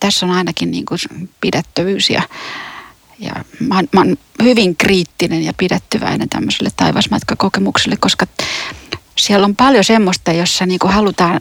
Tässä 0.00 0.26
on 0.26 0.32
ainakin 0.32 0.70
niin 0.70 0.86
kuin 0.86 0.98
pidättävyys 1.40 2.10
ja, 2.10 2.22
ja 3.18 3.32
mä, 3.60 3.74
oon, 3.74 3.88
mä 3.92 4.00
oon 4.00 4.16
hyvin 4.42 4.76
kriittinen 4.76 5.42
ja 5.42 5.52
pidättyväinen 5.54 6.28
tämmöiselle 6.28 6.70
taivasmatkakokemukselle, 6.76 7.96
koska 7.96 8.26
siellä 9.18 9.44
on 9.44 9.56
paljon 9.56 9.84
semmoista, 9.84 10.32
jossa 10.32 10.66
niin 10.66 10.78
kuin 10.78 10.92
halutaan 10.92 11.40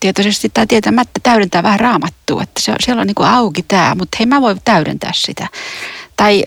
tietoisesti 0.00 0.50
tai 0.54 0.66
tietämättä 0.66 1.20
täydentää 1.22 1.62
vähän 1.62 1.80
raamattua, 1.80 2.42
että 2.42 2.62
se, 2.62 2.74
siellä 2.80 3.00
on 3.00 3.06
niin 3.06 3.14
kuin 3.14 3.28
auki 3.28 3.62
tämä, 3.62 3.94
mutta 3.94 4.16
hei 4.18 4.26
mä 4.26 4.40
voin 4.40 4.60
täydentää 4.64 5.12
sitä. 5.14 5.48
Tai 6.16 6.44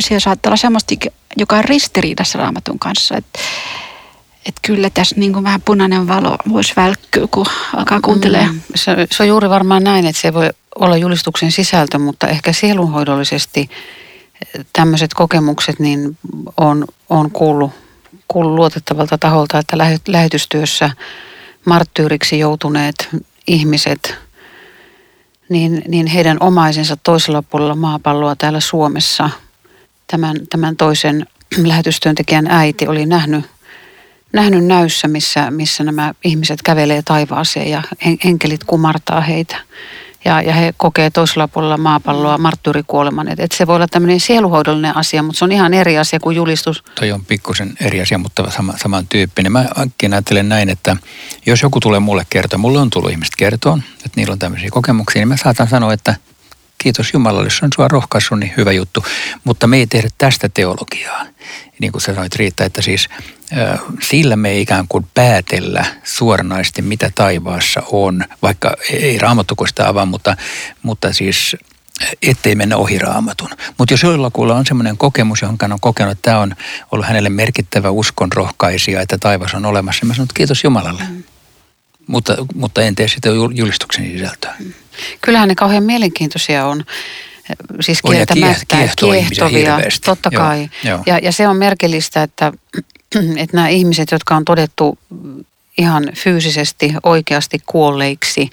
siellä 0.00 0.20
saattaa 0.20 0.50
olla 0.50 0.56
semmoista, 0.56 0.94
joka 1.36 1.56
on 1.56 1.64
ristiriidassa 1.64 2.38
raamatun 2.38 2.78
kanssa, 2.78 3.16
että 3.16 3.38
että 4.46 4.60
kyllä 4.62 4.90
tässä 4.90 5.16
niin 5.18 5.32
kuin 5.32 5.44
vähän 5.44 5.62
punainen 5.62 6.08
valo 6.08 6.36
voisi 6.48 6.72
välkkyä, 6.76 7.26
kun 7.30 7.46
alkaa 7.76 8.00
kuuntelemaan. 8.00 8.54
Mm, 8.54 8.60
se, 8.74 9.06
se 9.10 9.22
on 9.22 9.28
juuri 9.28 9.48
varmaan 9.50 9.84
näin, 9.84 10.06
että 10.06 10.22
se 10.22 10.34
voi 10.34 10.50
olla 10.74 10.96
julistuksen 10.96 11.52
sisältö, 11.52 11.98
mutta 11.98 12.28
ehkä 12.28 12.52
sielunhoidollisesti 12.52 13.70
tämmöiset 14.72 15.14
kokemukset 15.14 15.78
niin 15.78 16.18
on, 16.56 16.84
on 17.10 17.30
kuullut, 17.30 17.70
kuullut 18.32 18.54
luotettavalta 18.54 19.18
taholta, 19.18 19.58
että 19.58 19.78
lähetystyössä 20.08 20.90
marttyyriksi 21.64 22.38
joutuneet 22.38 23.08
ihmiset, 23.46 24.14
niin, 25.48 25.82
niin 25.88 26.06
heidän 26.06 26.36
omaisensa 26.40 26.96
toisella 26.96 27.42
puolella 27.42 27.74
maapalloa 27.74 28.36
täällä 28.36 28.60
Suomessa, 28.60 29.30
tämän, 30.06 30.36
tämän 30.50 30.76
toisen 30.76 31.26
lähetystyöntekijän 31.64 32.46
äiti 32.46 32.86
oli 32.86 33.06
nähnyt 33.06 33.44
nähnyt 34.32 34.64
näyssä, 34.64 35.08
missä, 35.08 35.50
missä 35.50 35.84
nämä 35.84 36.14
ihmiset 36.24 36.62
kävelee 36.62 37.02
taivaaseen 37.04 37.70
ja 37.70 37.82
enkelit 38.24 38.64
kumartaa 38.64 39.20
heitä. 39.20 39.56
Ja, 40.24 40.42
ja 40.42 40.52
he 40.52 40.74
kokee 40.76 41.10
toisella 41.10 41.48
puolella 41.48 41.76
maapalloa 41.76 42.38
marttyyrikuoleman. 42.38 43.28
Että 43.28 43.44
et 43.44 43.52
se 43.52 43.66
voi 43.66 43.76
olla 43.76 43.86
tämmöinen 43.88 44.20
sieluhoidollinen 44.20 44.96
asia, 44.96 45.22
mutta 45.22 45.38
se 45.38 45.44
on 45.44 45.52
ihan 45.52 45.74
eri 45.74 45.98
asia 45.98 46.20
kuin 46.20 46.36
julistus. 46.36 46.84
Toi 46.94 47.12
on 47.12 47.24
pikkusen 47.24 47.74
eri 47.80 48.00
asia, 48.00 48.18
mutta 48.18 48.50
sama, 48.50 48.74
samantyyppinen. 48.76 49.52
Mä 49.52 49.64
äkkiä 49.78 50.08
ajattelen 50.12 50.48
näin, 50.48 50.68
että 50.68 50.96
jos 51.46 51.62
joku 51.62 51.80
tulee 51.80 52.00
mulle 52.00 52.26
kertoa, 52.30 52.58
mulle 52.58 52.78
on 52.78 52.90
tullut 52.90 53.10
ihmiset 53.10 53.36
kertoa, 53.36 53.78
että 53.96 54.10
niillä 54.16 54.32
on 54.32 54.38
tämmöisiä 54.38 54.70
kokemuksia, 54.70 55.20
niin 55.20 55.28
mä 55.28 55.36
saatan 55.36 55.68
sanoa, 55.68 55.92
että 55.92 56.14
kiitos 56.78 57.12
Jumalalle, 57.12 57.46
jos 57.46 57.62
on 57.62 57.68
sua 57.74 57.88
rohkaissut, 57.88 58.38
niin 58.38 58.52
hyvä 58.56 58.72
juttu. 58.72 59.04
Mutta 59.44 59.66
me 59.66 59.76
ei 59.76 59.86
tehdä 59.86 60.08
tästä 60.18 60.48
teologiaa. 60.48 61.26
Niin 61.78 61.92
kuin 61.92 62.02
sanoit 62.02 62.36
Riitta, 62.36 62.64
että 62.64 62.82
siis 62.82 63.08
sillä 64.02 64.36
me 64.36 64.50
ei 64.50 64.60
ikään 64.60 64.88
kuin 64.88 65.06
päätellä 65.14 65.84
suoranaisesti, 66.04 66.82
mitä 66.82 67.10
taivaassa 67.14 67.82
on, 67.92 68.24
vaikka 68.42 68.76
ei 68.90 69.18
raamattu 69.18 69.54
sitä 69.66 69.88
avaa, 69.88 70.06
mutta, 70.06 70.36
mutta 70.82 71.12
siis 71.12 71.56
ettei 72.22 72.54
mennä 72.54 72.76
ohi 72.76 72.98
raamatun. 72.98 73.50
Mutta 73.78 73.94
jos 73.94 74.02
jollakulla 74.02 74.56
on 74.56 74.66
semmoinen 74.66 74.98
kokemus, 74.98 75.42
johon 75.42 75.56
hän 75.62 75.72
on 75.72 75.80
kokenut, 75.80 76.12
että 76.12 76.22
tämä 76.22 76.38
on 76.38 76.56
ollut 76.92 77.06
hänelle 77.06 77.28
merkittävä 77.28 77.90
uskon 77.90 78.32
rohkaisija, 78.32 79.00
että 79.00 79.18
taivas 79.18 79.54
on 79.54 79.66
olemassa, 79.66 80.00
niin 80.02 80.08
mä 80.08 80.14
sanon, 80.14 80.24
että 80.24 80.36
kiitos 80.36 80.64
Jumalalle. 80.64 81.02
Mm. 81.08 81.22
Mutta, 82.06 82.36
mutta 82.54 82.82
en 82.82 82.94
tee 82.94 83.08
sitä 83.08 83.28
julistuksen 83.54 84.12
sisältöä. 84.12 84.54
Mm. 84.58 84.72
Kyllähän 85.20 85.48
ne 85.48 85.54
kauhean 85.54 85.82
mielenkiintoisia 85.84 86.66
on. 86.66 86.84
Siis 87.80 88.02
kieltämättä 88.02 88.76
kiehtovia, 88.76 89.80
totta 90.04 90.30
kai. 90.30 90.60
Joo, 90.60 90.68
joo. 90.84 91.02
Ja, 91.06 91.18
ja 91.18 91.32
se 91.32 91.48
on 91.48 91.56
merkillistä, 91.56 92.22
että, 92.22 92.52
että 93.42 93.56
nämä 93.56 93.68
ihmiset, 93.68 94.10
jotka 94.10 94.36
on 94.36 94.44
todettu 94.44 94.98
ihan 95.78 96.04
fyysisesti 96.14 96.94
oikeasti 97.02 97.58
kuolleiksi, 97.66 98.50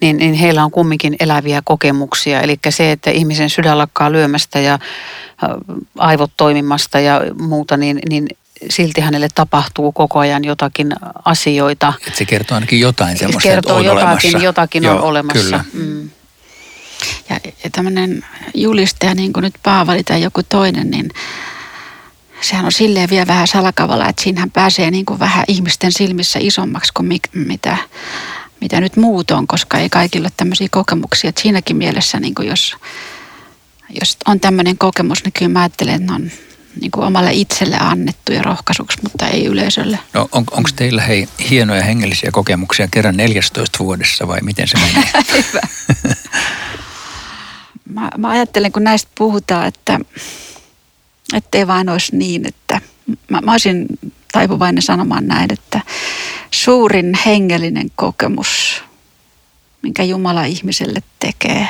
niin, 0.00 0.16
niin 0.16 0.34
heillä 0.34 0.64
on 0.64 0.70
kumminkin 0.70 1.16
eläviä 1.20 1.62
kokemuksia. 1.64 2.40
Eli 2.40 2.58
se, 2.68 2.92
että 2.92 3.10
ihmisen 3.10 3.50
sydän 3.50 3.78
lakkaa 3.78 4.12
lyömästä 4.12 4.60
ja 4.60 4.78
aivot 5.98 6.30
toimimasta 6.36 7.00
ja 7.00 7.20
muuta, 7.40 7.76
niin, 7.76 7.98
niin 8.08 8.26
silti 8.70 9.00
hänelle 9.00 9.28
tapahtuu 9.34 9.92
koko 9.92 10.18
ajan 10.18 10.44
jotakin 10.44 10.92
asioita. 11.24 11.92
Et 12.06 12.14
se 12.14 12.24
kertoo 12.24 12.54
ainakin 12.54 12.80
jotain 12.80 13.18
semmoista, 13.18 13.48
kertoo 13.48 13.76
on 13.76 13.84
jotakin, 13.84 14.06
olemassa. 14.06 14.38
jotakin 14.38 14.84
Joo, 14.84 14.96
on 14.96 15.02
olemassa. 15.02 15.42
Kyllä. 15.42 15.64
Mm. 15.72 16.10
Ja, 17.30 17.40
tämmöinen 17.72 18.24
julistaja, 18.54 19.14
niin 19.14 19.32
kuin 19.32 19.42
nyt 19.42 19.54
Paavali 19.62 20.04
tai 20.04 20.22
joku 20.22 20.42
toinen, 20.42 20.90
niin 20.90 21.10
sehän 22.40 22.64
on 22.64 22.72
silleen 22.72 23.10
vielä 23.10 23.26
vähän 23.26 23.48
salakavalla, 23.48 24.08
että 24.08 24.22
siinähän 24.22 24.50
pääsee 24.50 24.90
niin 24.90 25.06
kuin 25.06 25.18
vähän 25.18 25.44
ihmisten 25.48 25.92
silmissä 25.92 26.38
isommaksi 26.42 26.92
kuin 26.92 27.20
mitä, 27.34 27.76
mitä 28.60 28.80
nyt 28.80 28.96
muut 28.96 29.30
on, 29.30 29.46
koska 29.46 29.78
ei 29.78 29.88
kaikilla 29.88 30.26
ole 30.26 30.32
tämmöisiä 30.36 30.68
kokemuksia. 30.70 31.28
Että 31.28 31.42
siinäkin 31.42 31.76
mielessä, 31.76 32.20
niin 32.20 32.34
kuin 32.34 32.48
jos, 32.48 32.76
jos 34.00 34.16
on 34.26 34.40
tämmöinen 34.40 34.78
kokemus, 34.78 35.24
niin 35.24 35.32
kyllä 35.32 35.52
mä 35.52 35.60
ajattelen, 35.60 35.94
että 35.94 36.06
ne 36.06 36.14
on 36.14 36.30
niin 36.80 36.90
kuin 36.90 37.06
omalle 37.06 37.32
itselle 37.32 37.76
annettuja 37.80 38.42
rohkaisuksi, 38.42 38.98
mutta 39.02 39.28
ei 39.28 39.46
yleisölle. 39.46 39.98
No 40.12 40.28
on, 40.32 40.44
onko 40.50 40.70
teillä 40.76 41.02
hei 41.02 41.28
hienoja 41.50 41.84
hengellisiä 41.84 42.30
kokemuksia 42.30 42.88
kerran 42.90 43.16
14 43.16 43.78
vuodessa 43.78 44.28
vai 44.28 44.40
miten 44.42 44.68
se 44.68 44.78
menee? 44.78 45.12
Mä, 47.88 48.10
mä 48.18 48.28
ajattelen, 48.28 48.72
kun 48.72 48.84
näistä 48.84 49.10
puhutaan, 49.18 49.66
että 49.66 50.00
ettei 51.34 51.66
vain 51.66 51.88
olisi 51.88 52.16
niin, 52.16 52.48
että 52.48 52.80
mä, 53.30 53.40
mä 53.40 53.52
olisin 53.52 53.86
taipuvainen 54.32 54.82
sanomaan 54.82 55.26
näin, 55.26 55.52
että 55.52 55.80
suurin 56.50 57.18
hengellinen 57.26 57.90
kokemus, 57.96 58.82
minkä 59.82 60.02
Jumala 60.02 60.44
ihmiselle 60.44 61.02
tekee, 61.18 61.68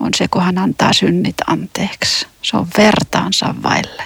on 0.00 0.10
se, 0.16 0.28
kun 0.28 0.42
hän 0.42 0.58
antaa 0.58 0.92
synnit 0.92 1.36
anteeksi. 1.46 2.26
Se 2.42 2.56
on 2.56 2.66
vertaansa 2.78 3.54
vaille. 3.62 4.02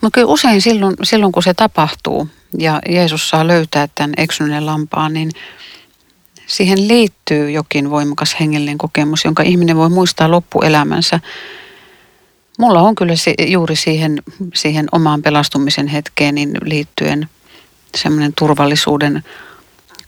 Mutta 0.00 0.14
kyllä 0.14 0.26
usein 0.26 0.62
silloin, 0.62 0.96
silloin, 1.02 1.32
kun 1.32 1.42
se 1.42 1.54
tapahtuu 1.54 2.28
ja 2.58 2.80
Jeesus 2.88 3.28
saa 3.28 3.46
löytää 3.46 3.88
tämän 3.94 4.12
eksyneen 4.16 4.66
lampaan, 4.66 5.14
niin 5.14 5.30
siihen 6.48 6.88
liittyy 6.88 7.50
jokin 7.50 7.90
voimakas 7.90 8.36
hengellinen 8.40 8.78
kokemus, 8.78 9.24
jonka 9.24 9.42
ihminen 9.42 9.76
voi 9.76 9.88
muistaa 9.88 10.30
loppuelämänsä. 10.30 11.20
Mulla 12.58 12.80
on 12.80 12.94
kyllä 12.94 13.14
juuri 13.46 13.76
siihen, 13.76 14.22
siihen 14.54 14.86
omaan 14.92 15.22
pelastumisen 15.22 15.86
hetkeen 15.86 16.34
niin 16.34 16.52
liittyen 16.62 17.28
semmoinen 17.96 18.32
turvallisuuden 18.38 19.24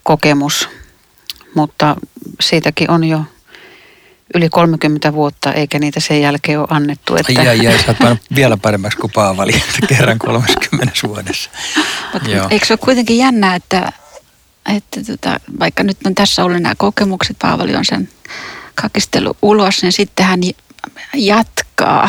kokemus, 0.02 0.68
mutta 1.54 1.96
siitäkin 2.40 2.90
on 2.90 3.04
jo 3.04 3.24
yli 4.34 4.48
30 4.48 5.12
vuotta, 5.12 5.52
eikä 5.52 5.78
niitä 5.78 6.00
sen 6.00 6.20
jälkeen 6.20 6.60
ole 6.60 6.68
annettu. 6.70 7.16
Että... 7.16 7.40
Ai, 7.40 7.66
ai, 7.66 7.78
sä 7.78 7.94
oot 8.08 8.18
vielä 8.34 8.56
paremmaksi 8.56 8.98
kuin 8.98 9.12
Paavali, 9.14 9.52
että 9.54 9.94
kerran 9.94 10.18
30 10.18 10.92
vuodessa. 11.06 11.50
Joo. 12.28 12.46
Eikö 12.50 12.66
se 12.66 12.72
ole 12.72 12.78
kuitenkin 12.78 13.18
jännää, 13.18 13.54
että, 13.54 13.92
että 14.76 15.04
tota, 15.04 15.40
vaikka 15.58 15.82
nyt 15.82 15.98
on 16.04 16.14
tässä 16.14 16.44
ollut 16.44 16.62
nämä 16.62 16.74
kokemukset, 16.74 17.36
Paavali 17.38 17.76
on 17.76 17.84
sen 17.84 18.08
kakistelu 18.74 19.36
ulos, 19.42 19.82
niin 19.82 19.92
sitten 19.92 20.26
hän 20.26 20.40
jatkaa. 21.14 22.08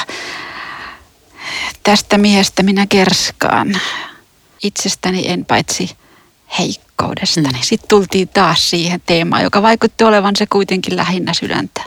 Tästä 1.84 2.18
miehestä 2.18 2.64
minä 2.64 2.88
kerskaan. 2.88 3.82
Itsestäni 4.64 5.28
en 5.28 5.46
paitsi 5.46 5.90
heikkoudestani. 6.60 7.50
Mm. 7.50 7.62
Sitten 7.62 7.90
tultiin 7.90 8.28
taas 8.28 8.70
siihen 8.70 9.02
teemaan, 9.06 9.44
joka 9.44 9.62
vaikutti 9.62 10.04
olevan 10.04 10.36
se 10.36 10.46
kuitenkin 10.46 10.96
lähinnä 10.96 11.34
sydäntä. 11.34 11.82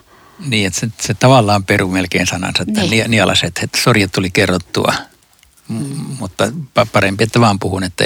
Niin, 0.47 0.67
että 0.67 0.81
se, 0.81 0.89
se 1.01 1.15
tavallaan 1.15 1.65
peru 1.65 1.89
melkein 1.89 2.27
sanansa, 2.27 2.63
että 2.63 2.81
niin. 2.81 3.11
nialaset, 3.11 3.61
että 3.63 3.79
sori, 3.81 4.03
että 4.03 4.15
tuli 4.15 4.31
kerrottua. 4.31 4.95
Mm. 5.69 6.17
Mutta 6.19 6.53
parempi, 6.93 7.25
että 7.25 7.41
vaan 7.41 7.59
puhun, 7.59 7.85
että 7.85 8.05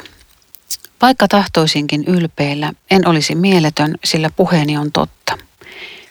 Vaikka 1.01 1.27
tahtoisinkin 1.27 2.03
ylpeillä, 2.07 2.73
en 2.91 3.07
olisi 3.07 3.35
mieletön, 3.35 3.95
sillä 4.03 4.29
puheeni 4.29 4.77
on 4.77 4.91
totta. 4.91 5.37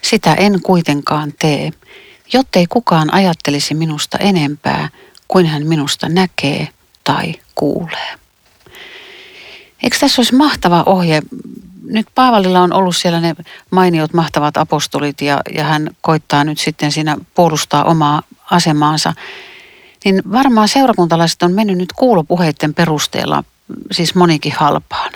Sitä 0.02 0.34
en 0.34 0.60
kuitenkaan 0.62 1.32
tee, 1.38 1.70
jottei 2.32 2.66
kukaan 2.66 3.14
ajattelisi 3.14 3.74
minusta 3.74 4.18
enempää 4.18 4.88
kuin 5.28 5.46
hän 5.46 5.66
minusta 5.66 6.08
näkee 6.08 6.68
tai 7.04 7.34
kuulee. 7.54 8.18
Eikö 9.82 9.96
tässä 10.00 10.20
olisi 10.20 10.34
mahtava 10.34 10.82
ohje? 10.86 11.22
Nyt 11.82 12.06
Paavalilla 12.14 12.60
on 12.60 12.72
ollut 12.72 12.96
siellä 12.96 13.20
ne 13.20 13.34
mainiot 13.70 14.12
mahtavat 14.12 14.56
apostolit 14.56 15.20
ja, 15.20 15.40
ja 15.54 15.64
hän 15.64 15.90
koittaa 16.00 16.44
nyt 16.44 16.58
sitten 16.58 16.92
siinä 16.92 17.16
puolustaa 17.34 17.84
omaa 17.84 18.22
asemaansa. 18.50 19.12
Niin 20.04 20.22
varmaan 20.32 20.68
seurakuntalaiset 20.68 21.42
on 21.42 21.52
mennyt 21.52 21.78
nyt 21.78 21.92
kuulopuheiden 21.92 22.74
perusteella 22.74 23.44
siis 23.92 24.14
monikin 24.14 24.54
halpaan. 24.56 25.12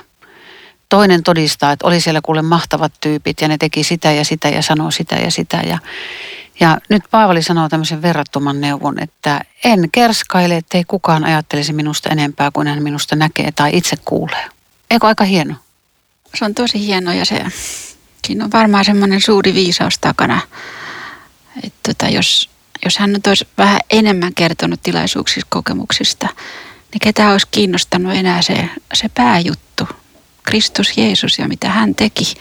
Toinen 0.88 1.22
todistaa, 1.22 1.72
että 1.72 1.86
oli 1.86 2.00
siellä 2.00 2.20
kuule 2.22 2.42
mahtavat 2.42 2.92
tyypit 3.00 3.40
ja 3.40 3.48
ne 3.48 3.58
teki 3.58 3.84
sitä 3.84 4.12
ja 4.12 4.24
sitä 4.24 4.48
ja 4.48 4.62
sanoo 4.62 4.90
sitä 4.90 5.14
ja 5.14 5.30
sitä. 5.30 5.56
Ja, 5.56 5.78
ja 6.60 6.78
nyt 6.88 7.02
Paavali 7.10 7.42
sanoo 7.42 7.68
tämmöisen 7.68 8.02
verrattoman 8.02 8.60
neuvon, 8.60 9.02
että 9.02 9.40
en 9.64 9.88
kerskaile, 9.92 10.56
ettei 10.56 10.84
kukaan 10.84 11.24
ajattelisi 11.24 11.72
minusta 11.72 12.08
enempää 12.08 12.50
kuin 12.50 12.66
hän 12.66 12.82
minusta 12.82 13.16
näkee 13.16 13.52
tai 13.52 13.70
itse 13.72 13.96
kuulee. 14.04 14.46
Eikö 14.90 15.06
aika 15.06 15.24
hieno? 15.24 15.54
Se 16.34 16.44
on 16.44 16.54
tosi 16.54 16.86
hieno 16.86 17.12
ja 17.12 17.24
se, 17.24 17.44
siinä 18.26 18.44
on 18.44 18.52
varmaan 18.52 18.84
semmoinen 18.84 19.20
suuri 19.20 19.54
viisaus 19.54 19.98
takana. 19.98 20.40
Että 21.62 21.92
tota, 21.92 22.08
jos, 22.08 22.50
jos 22.84 22.98
hän 22.98 23.12
nyt 23.12 23.26
olisi 23.26 23.48
vähän 23.58 23.80
enemmän 23.90 24.34
kertonut 24.34 24.80
tilaisuuksista, 24.82 25.46
kokemuksista, 25.50 26.28
niin 26.92 27.00
ketä 27.02 27.30
olisi 27.30 27.46
kiinnostanut 27.50 28.14
enää 28.14 28.42
se, 28.42 28.68
se 28.94 29.08
pääjuttu, 29.14 29.88
Kristus 30.42 30.96
Jeesus 30.96 31.38
ja 31.38 31.48
mitä 31.48 31.68
hän 31.68 31.94
teki. 31.94 32.34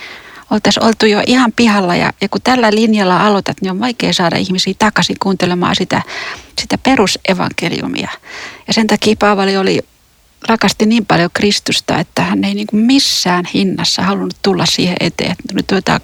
Oltaisiin 0.52 0.84
oltu 0.84 1.06
jo 1.06 1.24
ihan 1.28 1.52
pihalla 1.52 1.96
ja, 1.96 2.14
ja 2.22 2.30
kun 2.30 2.42
tällä 2.42 2.72
linjalla 2.72 3.28
aloitat, 3.28 3.62
niin 3.62 3.72
on 3.72 3.80
vaikea 3.80 4.14
saada 4.14 4.38
ihmisiä 4.38 4.74
takaisin 4.80 5.16
kuuntelemaan 5.20 5.76
sitä, 5.76 6.02
sitä 6.62 6.78
perusevankeliumia. 6.78 8.10
Ja 8.68 8.74
sen 8.74 8.88
takia 8.88 9.16
Paavali 9.20 9.58
oli 9.58 9.82
rakasti 10.48 10.86
niin 10.86 11.06
paljon 11.06 11.30
Kristusta, 11.34 12.00
että 12.00 12.22
hän 12.22 12.44
ei 12.44 12.54
niin 12.54 12.68
kuin 12.68 12.86
missään 12.86 13.46
hinnassa 13.54 14.02
halunnut 14.02 14.38
tulla 14.42 14.66
siihen 14.66 14.98
eteen. 15.00 15.36
Nyt 15.54 15.68
tuota, 15.68 16.02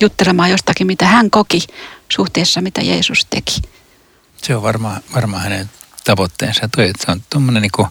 juttelemaan 0.00 0.50
jostakin, 0.50 0.86
mitä 0.86 1.06
hän 1.06 1.30
koki 1.30 1.62
suhteessa, 2.08 2.60
mitä 2.60 2.80
Jeesus 2.80 3.26
teki. 3.30 3.62
Se 4.36 4.56
on 4.56 4.62
varmaan, 4.62 5.02
varmaan 5.14 5.42
hänen 5.42 5.70
tavoitteensa. 6.04 6.68
Toi, 6.76 6.88
että 6.88 7.04
se 7.06 7.12
on 7.12 7.22
tuommoinen 7.30 7.62
niin 7.62 7.88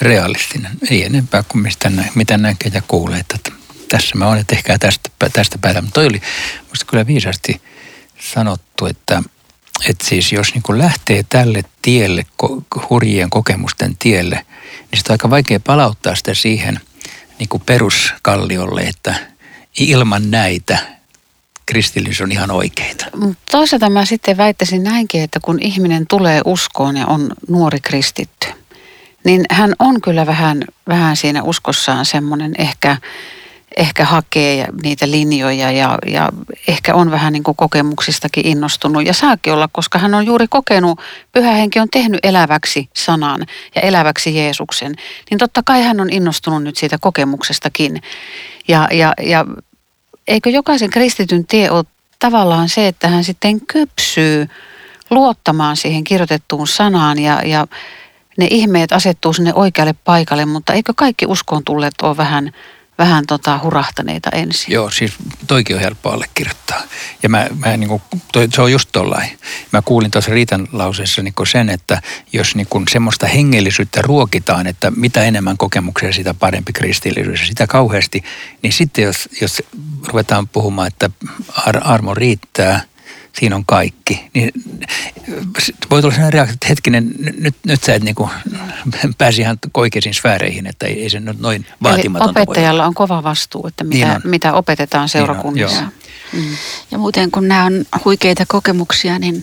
realistinen. 0.00 0.72
Ei 0.90 1.04
enempää 1.04 1.42
kuin 1.48 1.62
mistä 1.62 1.90
nä, 1.90 2.04
mitä 2.14 2.36
näkee 2.36 2.70
ja 2.74 2.82
kuulee. 2.88 3.20
Että 3.20 3.52
tässä 3.88 4.18
mä 4.18 4.28
olen, 4.28 4.40
että 4.40 4.78
tästä, 4.78 5.10
tästä 5.32 5.58
päätä. 5.58 5.80
Mutta 5.80 5.94
toi 5.94 6.06
oli 6.06 6.20
musta 6.68 6.86
kyllä 6.86 7.06
viisasti 7.06 7.62
sanottu, 8.34 8.86
että, 8.86 9.22
että 9.88 10.04
siis 10.04 10.32
jos 10.32 10.54
niin 10.54 10.78
lähtee 10.78 11.22
tälle 11.28 11.62
tielle, 11.82 12.26
hurjien 12.90 13.30
kokemusten 13.30 13.96
tielle, 13.98 14.46
niin 14.90 14.98
sitä 14.98 15.12
on 15.12 15.14
aika 15.14 15.30
vaikea 15.30 15.60
palauttaa 15.60 16.14
sitä 16.14 16.34
siihen 16.34 16.80
niin 17.38 17.48
kuin 17.48 17.62
peruskalliolle, 17.66 18.80
että 18.80 19.14
ilman 19.78 20.30
näitä 20.30 20.78
kristillisyys 21.66 22.20
on 22.20 22.32
ihan 22.32 22.50
oikeita. 22.50 23.06
Toisaalta 23.50 23.90
mä 23.90 24.04
sitten 24.04 24.36
väittäisin 24.36 24.82
näinkin, 24.82 25.22
että 25.22 25.40
kun 25.42 25.58
ihminen 25.62 26.06
tulee 26.06 26.40
uskoon 26.44 26.96
ja 26.96 27.06
on 27.06 27.30
nuori 27.48 27.80
kristitty, 27.80 28.48
niin 29.24 29.44
hän 29.50 29.72
on 29.78 30.00
kyllä 30.00 30.26
vähän, 30.26 30.64
vähän 30.88 31.16
siinä 31.16 31.42
uskossaan 31.42 32.06
semmoinen 32.06 32.54
ehkä, 32.58 32.96
ehkä 33.76 34.04
hakee 34.04 34.68
niitä 34.82 35.10
linjoja 35.10 35.70
ja, 35.70 35.98
ja 36.06 36.28
ehkä 36.68 36.94
on 36.94 37.10
vähän 37.10 37.32
niin 37.32 37.42
kuin 37.42 37.56
kokemuksistakin 37.56 38.46
innostunut 38.46 39.06
ja 39.06 39.14
saakin 39.14 39.52
olla, 39.52 39.68
koska 39.72 39.98
hän 39.98 40.14
on 40.14 40.26
juuri 40.26 40.48
kokenut, 40.48 41.00
pyhä 41.32 41.52
henki 41.52 41.80
on 41.80 41.90
tehnyt 41.90 42.20
eläväksi 42.22 42.88
sanan 42.94 43.46
ja 43.74 43.80
eläväksi 43.80 44.36
Jeesuksen, 44.36 44.94
niin 45.30 45.38
totta 45.38 45.62
kai 45.62 45.82
hän 45.82 46.00
on 46.00 46.10
innostunut 46.10 46.62
nyt 46.62 46.76
siitä 46.76 46.98
kokemuksestakin. 47.00 48.02
Ja, 48.68 48.88
ja, 48.92 49.12
ja 49.22 49.46
eikö 50.28 50.50
jokaisen 50.50 50.90
kristityn 50.90 51.46
tie 51.46 51.70
ole 51.70 51.84
tavallaan 52.18 52.68
se, 52.68 52.86
että 52.86 53.08
hän 53.08 53.24
sitten 53.24 53.60
kypsyy 53.66 54.48
luottamaan 55.10 55.76
siihen 55.76 56.04
kirjoitettuun 56.04 56.66
sanaan 56.66 57.18
ja, 57.18 57.42
ja 57.44 57.66
ne 58.38 58.46
ihmeet 58.50 58.92
asettuu 58.92 59.32
sinne 59.32 59.54
oikealle 59.54 59.94
paikalle, 60.04 60.44
mutta 60.44 60.72
eikö 60.72 60.92
kaikki 60.96 61.26
uskoon 61.26 61.64
tulleet 61.64 61.94
ole 62.02 62.16
vähän, 62.16 62.52
vähän 63.00 63.26
tota 63.26 63.60
hurahtaneita 63.62 64.30
ensin? 64.30 64.74
Joo, 64.74 64.90
siis 64.90 65.12
toikin 65.46 65.76
on 65.76 65.82
helppo 65.82 66.10
allekirjoittaa. 66.10 66.82
Ja 67.22 67.28
mä, 67.28 67.46
mä 67.66 67.76
niin 67.76 67.88
kuin, 67.88 68.02
toi, 68.32 68.48
se 68.54 68.62
on 68.62 68.72
just 68.72 68.88
tollain. 68.92 69.38
Mä 69.72 69.82
kuulin 69.82 70.10
tuossa 70.10 70.30
Riitan 70.30 70.68
lauseessa 70.72 71.22
niin 71.22 71.34
sen, 71.50 71.68
että 71.68 72.02
jos 72.32 72.54
niin 72.54 72.66
kuin 72.70 72.84
semmoista 72.90 73.26
hengellisyyttä 73.26 74.02
ruokitaan, 74.02 74.66
että 74.66 74.92
mitä 74.96 75.22
enemmän 75.22 75.56
kokemuksia, 75.56 76.12
sitä 76.12 76.34
parempi 76.34 76.72
kristillisyys. 76.72 77.48
Sitä 77.48 77.66
kauheasti, 77.66 78.24
niin 78.62 78.72
sitten 78.72 79.04
jos, 79.04 79.28
jos 79.40 79.62
ruvetaan 80.06 80.48
puhumaan, 80.48 80.88
että 80.88 81.10
ar- 81.66 81.80
armo 81.84 82.14
riittää– 82.14 82.80
siinä 83.38 83.56
on 83.56 83.64
kaikki. 83.66 84.30
Niin 84.34 84.52
voi 85.90 86.02
tulla 86.02 86.14
sellainen 86.14 86.32
reaktio, 86.32 86.54
että 86.54 86.68
hetkinen, 86.68 87.14
nyt, 87.38 87.54
nyt 87.64 87.82
sä 87.82 87.94
et 87.94 88.02
niin 88.02 88.14
kuin 88.14 88.30
pääsi 89.18 89.40
ihan 89.40 89.58
oikeisiin 89.74 90.14
sfääreihin, 90.14 90.66
että 90.66 90.86
ei, 90.86 91.02
ei 91.02 91.10
se 91.10 91.20
nyt 91.20 91.40
noin 91.40 91.66
vaatimatonta 91.82 92.40
Eli 92.40 92.42
opettajalla 92.42 92.86
on 92.86 92.94
kova 92.94 93.22
vastuu, 93.22 93.66
että 93.66 93.84
mitä, 93.84 94.06
niin 94.06 94.20
mitä 94.24 94.52
opetetaan 94.52 95.08
seurakunnissa. 95.08 95.80
Niin 95.80 95.92
on, 96.34 96.40
mm. 96.44 96.56
Ja 96.90 96.98
muuten 96.98 97.30
kun 97.30 97.48
nämä 97.48 97.64
on 97.64 97.84
huikeita 98.04 98.44
kokemuksia, 98.48 99.18
niin 99.18 99.42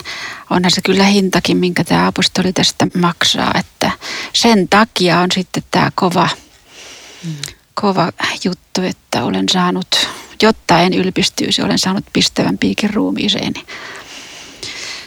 onhan 0.50 0.72
se 0.72 0.82
kyllä 0.82 1.04
hintakin, 1.04 1.58
minkä 1.58 1.84
tämä 1.84 2.08
apostoli 2.08 2.54
tästä 2.54 2.88
maksaa. 2.98 3.54
Että 3.60 3.92
sen 4.34 4.68
takia 4.68 5.20
on 5.20 5.28
sitten 5.34 5.64
tämä 5.72 5.92
kova, 5.96 6.30
mm. 7.24 7.36
kova 7.74 8.12
juttu, 8.44 8.82
että 8.82 9.24
olen 9.24 9.50
saanut 9.50 10.10
jotta 10.42 10.80
en 10.80 10.94
ylpistyisi, 10.94 11.62
olen 11.62 11.80
saanut 11.80 12.06
pistävän 12.14 12.58
piikin 12.58 12.94
ruumiiseeni. 12.94 13.66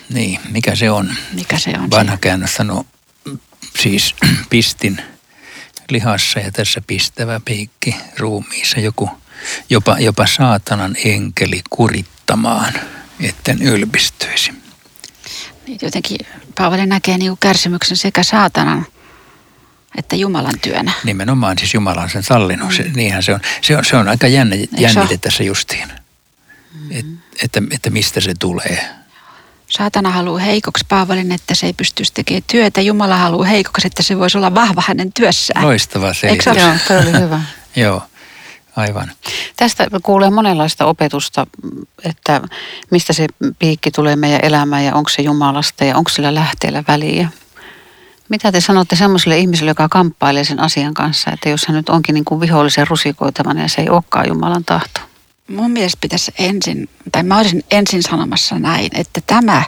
Niin, 0.08 0.40
mikä 0.50 0.74
se 0.74 0.90
on? 0.90 1.14
Mikä 1.32 1.58
se 1.58 1.70
on? 1.78 1.90
Vanha 1.90 2.16
käännös 2.16 2.54
sanoo, 2.54 2.84
siis 3.80 4.14
pistin 4.50 5.02
lihassa 5.90 6.40
ja 6.40 6.50
tässä 6.52 6.82
pistävä 6.86 7.40
piikki 7.44 7.96
ruumiissa. 8.18 8.80
Joku, 8.80 9.10
jopa, 9.70 9.96
jopa 9.98 10.26
saatanan 10.26 10.96
enkeli 11.04 11.62
kurittamaan, 11.70 12.74
etten 13.20 13.62
ylpistyisi. 13.62 14.52
Niin, 15.66 15.78
jotenkin 15.82 16.18
Paavali 16.58 16.86
näkee 16.86 17.18
niin 17.18 17.36
kärsimyksen 17.40 17.96
sekä 17.96 18.22
saatanan– 18.22 18.86
että 19.98 20.16
Jumalan 20.16 20.60
työnä. 20.62 20.92
Nimenomaan 21.04 21.58
siis 21.58 21.74
Jumala 21.74 22.02
on 22.02 22.10
sen 22.10 22.22
sallinut. 22.22 22.68
Mm. 22.68 22.74
Se, 22.74 22.90
niinhän 22.94 23.22
se 23.22 23.34
on. 23.34 23.40
Se 23.60 23.76
on, 23.76 23.84
se 23.84 23.96
on 23.96 24.08
aika 24.08 24.26
jännä, 24.26 24.56
jännite 24.78 25.16
tässä 25.16 25.42
justiin. 25.42 25.88
Mm. 26.74 26.90
Et, 26.90 27.06
että, 27.42 27.62
että 27.70 27.90
mistä 27.90 28.20
se 28.20 28.32
tulee. 28.38 29.00
Saatana 29.70 30.10
haluaa 30.10 30.40
heikoksi 30.40 30.84
Paavalin, 30.88 31.32
että 31.32 31.54
se 31.54 31.66
ei 31.66 31.72
pystyisi 31.72 32.12
tekemään 32.14 32.42
työtä. 32.46 32.80
Jumala 32.80 33.16
haluaa 33.16 33.46
heikoksi, 33.46 33.86
että 33.86 34.02
se 34.02 34.18
voisi 34.18 34.38
olla 34.38 34.54
vahva 34.54 34.82
hänen 34.86 35.12
työssään. 35.12 35.66
Loistava 35.66 36.14
se. 36.14 36.28
Eikö 36.28 36.54
se 36.54 36.60
Joo, 36.60 36.74
toi 36.88 36.98
oli 36.98 37.20
hyvä. 37.20 37.40
Joo, 37.76 38.02
aivan. 38.76 39.12
Tästä 39.56 39.86
kuulee 40.02 40.30
monenlaista 40.30 40.86
opetusta, 40.86 41.46
että 42.04 42.40
mistä 42.90 43.12
se 43.12 43.26
piikki 43.58 43.90
tulee 43.90 44.16
meidän 44.16 44.40
elämään 44.42 44.84
ja 44.84 44.94
onko 44.94 45.10
se 45.10 45.22
Jumalasta 45.22 45.84
ja 45.84 45.96
onko 45.96 46.10
sillä 46.10 46.34
lähteellä 46.34 46.84
väliä 46.88 47.28
Mitä 48.30 48.52
te 48.52 48.60
sanotte 48.60 48.96
semmoiselle 48.96 49.38
ihmiselle, 49.38 49.70
joka 49.70 49.88
kamppailee 49.88 50.44
sen 50.44 50.60
asian 50.60 50.94
kanssa, 50.94 51.30
että 51.30 51.48
jos 51.48 51.66
hän 51.66 51.76
nyt 51.76 51.88
onkin 51.88 52.14
niin 52.14 52.24
kuin 52.24 52.40
vihollisen 52.40 52.86
rusikoitavana 52.86 53.62
ja 53.62 53.68
se 53.68 53.82
ei 53.82 53.90
olekaan 53.90 54.28
Jumalan 54.28 54.64
tahto? 54.64 55.00
Mun 55.48 55.70
mielestä 55.70 55.98
pitäisi 56.00 56.32
ensin, 56.38 56.88
tai 57.12 57.22
mä 57.22 57.38
olisin 57.38 57.64
ensin 57.70 58.02
sanomassa 58.02 58.58
näin, 58.58 58.90
että 58.94 59.20
tämä 59.26 59.62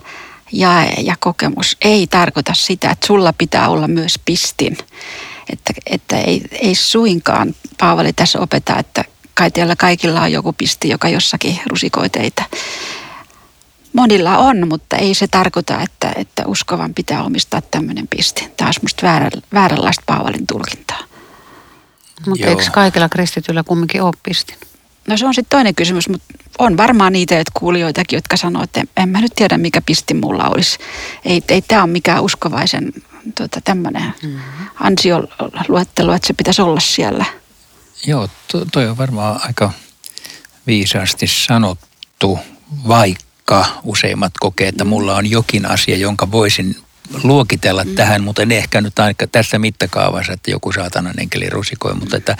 jae 0.52 0.94
ja 1.00 1.16
kokemus 1.20 1.76
ei 1.80 2.06
tarkoita 2.06 2.54
sitä, 2.54 2.90
että 2.90 3.06
sulla 3.06 3.32
pitää 3.32 3.68
olla 3.68 3.88
myös 3.88 4.18
pistin. 4.24 4.78
Että, 5.52 5.72
että 5.86 6.18
ei, 6.18 6.42
ei 6.50 6.74
suinkaan 6.74 7.54
Paavali 7.78 8.12
tässä 8.12 8.40
opeta, 8.40 8.78
että 8.78 9.04
kai 9.34 9.50
teillä 9.50 9.76
kaikilla 9.76 10.22
on 10.22 10.32
joku 10.32 10.52
pisti, 10.52 10.88
joka 10.88 11.08
jossakin 11.08 11.60
rusikoi 11.66 12.10
teitä. 12.10 12.44
Monilla 13.92 14.38
on, 14.38 14.68
mutta 14.68 14.96
ei 14.96 15.14
se 15.14 15.26
tarkoita, 15.26 15.80
että, 15.80 16.12
että 16.16 16.42
uskovan 16.46 16.94
pitää 16.94 17.22
omistaa 17.22 17.60
tämmöinen 17.60 18.08
pisti. 18.08 18.52
Tämä 18.56 18.68
olisi 18.68 18.80
musta 18.82 19.06
väärä, 19.06 19.30
vääränlaista 19.52 20.02
Paavalin 20.06 20.46
tulkintaa. 20.46 20.98
Mutta 22.26 22.46
eikö 22.46 22.62
kaikilla 22.72 23.08
kristityillä 23.08 23.62
kumminkin 23.62 24.02
ole 24.02 24.12
pistin? 24.22 24.56
No 25.08 25.16
se 25.16 25.26
on 25.26 25.34
sitten 25.34 25.56
toinen 25.56 25.74
kysymys, 25.74 26.08
mutta 26.08 26.26
on 26.58 26.76
varmaan 26.76 27.12
niitä 27.12 27.40
että 27.40 27.52
kuulijoitakin, 27.54 28.16
jotka 28.16 28.36
sanoo, 28.36 28.62
että 28.62 28.84
en 28.96 29.08
mä 29.08 29.20
nyt 29.20 29.32
tiedä 29.34 29.58
mikä 29.58 29.80
pisti 29.80 30.14
mulla 30.14 30.48
olisi. 30.48 30.78
Ei, 31.24 31.42
ei 31.48 31.62
tämä 31.62 31.82
ole 31.82 31.90
mikään 31.90 32.22
uskovaisen 32.22 32.92
tuota, 33.36 33.60
tämmöinen 33.60 34.14
mm-hmm. 34.22 34.40
ansioluettelo, 34.80 36.14
että 36.14 36.26
se 36.26 36.32
pitäisi 36.32 36.62
olla 36.62 36.80
siellä. 36.80 37.24
Joo, 38.06 38.28
to, 38.52 38.64
toi 38.64 38.88
on 38.88 38.98
varmaan 38.98 39.40
aika 39.44 39.70
viisaasti 40.66 41.26
sanottu, 41.26 42.38
vaikka 42.88 43.31
useimmat 43.84 44.32
kokee, 44.40 44.68
että 44.68 44.84
mulla 44.84 45.16
on 45.16 45.30
jokin 45.30 45.66
asia, 45.66 45.96
jonka 45.96 46.30
voisin 46.30 46.76
luokitella 47.22 47.84
mm. 47.84 47.94
tähän, 47.94 48.24
mutta 48.24 48.42
en 48.42 48.52
ehkä 48.52 48.80
nyt 48.80 48.98
aika 48.98 49.26
tässä 49.26 49.58
mittakaavassa, 49.58 50.32
että 50.32 50.50
joku 50.50 50.72
saatanan 50.72 51.20
enkeli 51.20 51.50
rusikoi, 51.50 51.94
mutta, 51.94 52.16
että, 52.16 52.36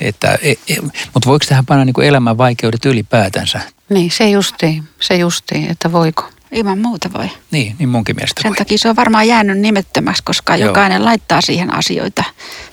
että, 0.00 0.38
e, 0.42 0.50
e, 0.50 0.76
mutta 1.14 1.26
voiko 1.26 1.44
tähän 1.48 1.66
panna 1.66 1.84
niin 1.84 1.94
kuin 1.94 2.06
elämän 2.06 2.38
vaikeudet 2.38 2.84
ylipäätänsä? 2.84 3.60
Niin, 3.88 4.10
se 4.10 4.30
justiin, 4.30 4.88
se 5.00 5.16
justiin, 5.16 5.70
että 5.70 5.92
voiko. 5.92 6.28
Ilman 6.52 6.78
muuta 6.78 7.10
voi. 7.12 7.30
Niin, 7.50 7.76
niin 7.78 7.88
munkin 7.88 8.16
mielestä 8.16 8.42
Sen 8.42 8.48
voi. 8.48 8.56
takia 8.56 8.78
se 8.78 8.88
on 8.88 8.96
varmaan 8.96 9.28
jäänyt 9.28 9.58
nimettömäksi, 9.58 10.22
koska 10.22 10.56
joo. 10.56 10.68
jokainen 10.68 11.04
laittaa 11.04 11.40
siihen 11.40 11.74
asioita, 11.74 12.24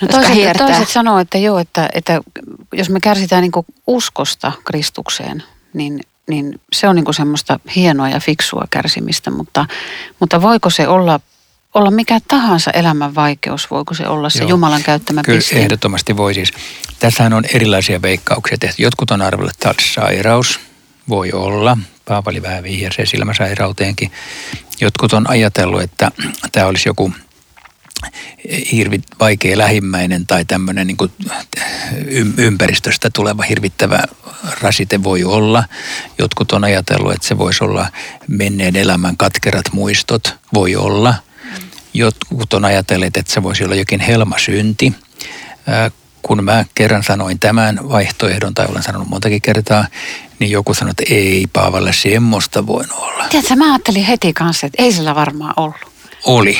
no 0.02 0.08
toiset, 0.08 0.58
toiset 0.58 0.90
sanoo, 0.90 1.20
että 1.20 1.38
joo, 1.38 1.60
että, 1.60 1.90
että 1.94 2.22
jos 2.74 2.90
me 2.90 3.00
kärsitään 3.00 3.42
niin 3.42 3.66
uskosta 3.88 4.52
Kristukseen, 4.66 5.44
niin 5.74 6.00
niin 6.30 6.62
se 6.74 6.88
on 6.88 6.96
niin 6.96 7.06
kuin 7.06 7.16
semmoista 7.16 7.60
hienoa 7.76 8.10
ja 8.10 8.20
fiksua 8.20 8.66
kärsimistä, 8.70 9.32
mutta, 9.32 9.66
mutta 10.20 10.42
voiko 10.42 10.70
se 10.70 10.88
olla 10.88 11.20
olla 11.74 11.92
mikä 11.92 12.20
tahansa 12.28 12.72
elämän 12.72 13.16
vaikeus, 13.16 13.72
voiko 13.72 13.94
se 13.94 14.08
olla 14.08 14.30
se 14.30 14.40
Joo. 14.40 14.50
Jumalan 14.50 14.84
käyttämä 14.84 15.24
Kyllä 15.24 15.38
piste? 15.38 15.56
ehdottomasti 15.56 16.18
voi 16.18 16.34
siis. 16.34 16.54
Tässähän 17.00 17.34
on 17.34 17.44
erilaisia 17.54 18.02
veikkauksia 18.02 18.58
tehty. 18.58 18.82
Jotkut 18.82 19.12
on 19.12 19.22
arvellut, 19.22 19.52
että 19.52 19.74
sairaus, 19.94 20.60
voi 21.10 21.32
olla. 21.32 21.78
Paavali 22.06 22.42
vähän 22.42 22.64
vihjasi 22.64 23.06
silmäsairauteenkin. 23.06 24.12
Jotkut 24.82 25.14
on 25.14 25.30
ajatellut, 25.30 25.82
että 25.82 26.12
tämä 26.52 26.66
olisi 26.66 26.90
joku 26.90 27.14
hirvi, 28.72 29.02
vaikea 29.20 29.58
lähimmäinen 29.58 30.28
tai 30.28 30.46
tämmöinen 30.46 30.88
niin 30.88 30.98
ympäristöstä 32.38 33.10
tuleva 33.14 33.44
hirvittävä 33.44 34.00
rasite 34.62 35.04
voi 35.04 35.24
olla. 35.24 35.64
Jotkut 36.18 36.52
on 36.52 36.64
ajatellut, 36.64 37.14
että 37.14 37.28
se 37.28 37.38
voisi 37.38 37.64
olla 37.64 37.88
menneen 38.28 38.76
elämän 38.76 39.18
katkerat 39.18 39.66
muistot, 39.72 40.36
voi 40.54 40.76
olla. 40.76 41.14
Jotkut 41.94 42.54
on 42.54 42.66
ajatelleet, 42.66 43.18
että 43.18 43.34
se 43.34 43.44
voisi 43.44 43.64
olla 43.64 43.76
jokin 43.76 44.00
helmasynti. 44.00 44.96
Kun 46.22 46.44
mä 46.44 46.66
kerran 46.76 47.04
sanoin 47.04 47.40
tämän 47.40 47.80
vaihtoehdon, 47.90 48.54
tai 48.54 48.66
olen 48.70 48.84
sanonut 48.84 49.08
montakin 49.08 49.42
kertaa, 49.42 49.88
niin 50.40 50.52
joku 50.52 50.74
sanoi, 50.74 50.92
että 50.92 51.14
ei 51.14 51.46
Paavalle 51.54 51.94
semmoista 51.94 52.68
voinut 52.68 52.98
olla. 52.98 53.26
Tiedätkö, 53.30 53.56
mä 53.56 53.72
ajattelin 53.72 54.04
heti 54.04 54.34
kanssa, 54.34 54.68
että 54.68 54.84
ei 54.84 54.92
sillä 54.92 55.16
varmaan 55.16 55.54
ollut. 55.58 55.76
Oli. 56.24 56.58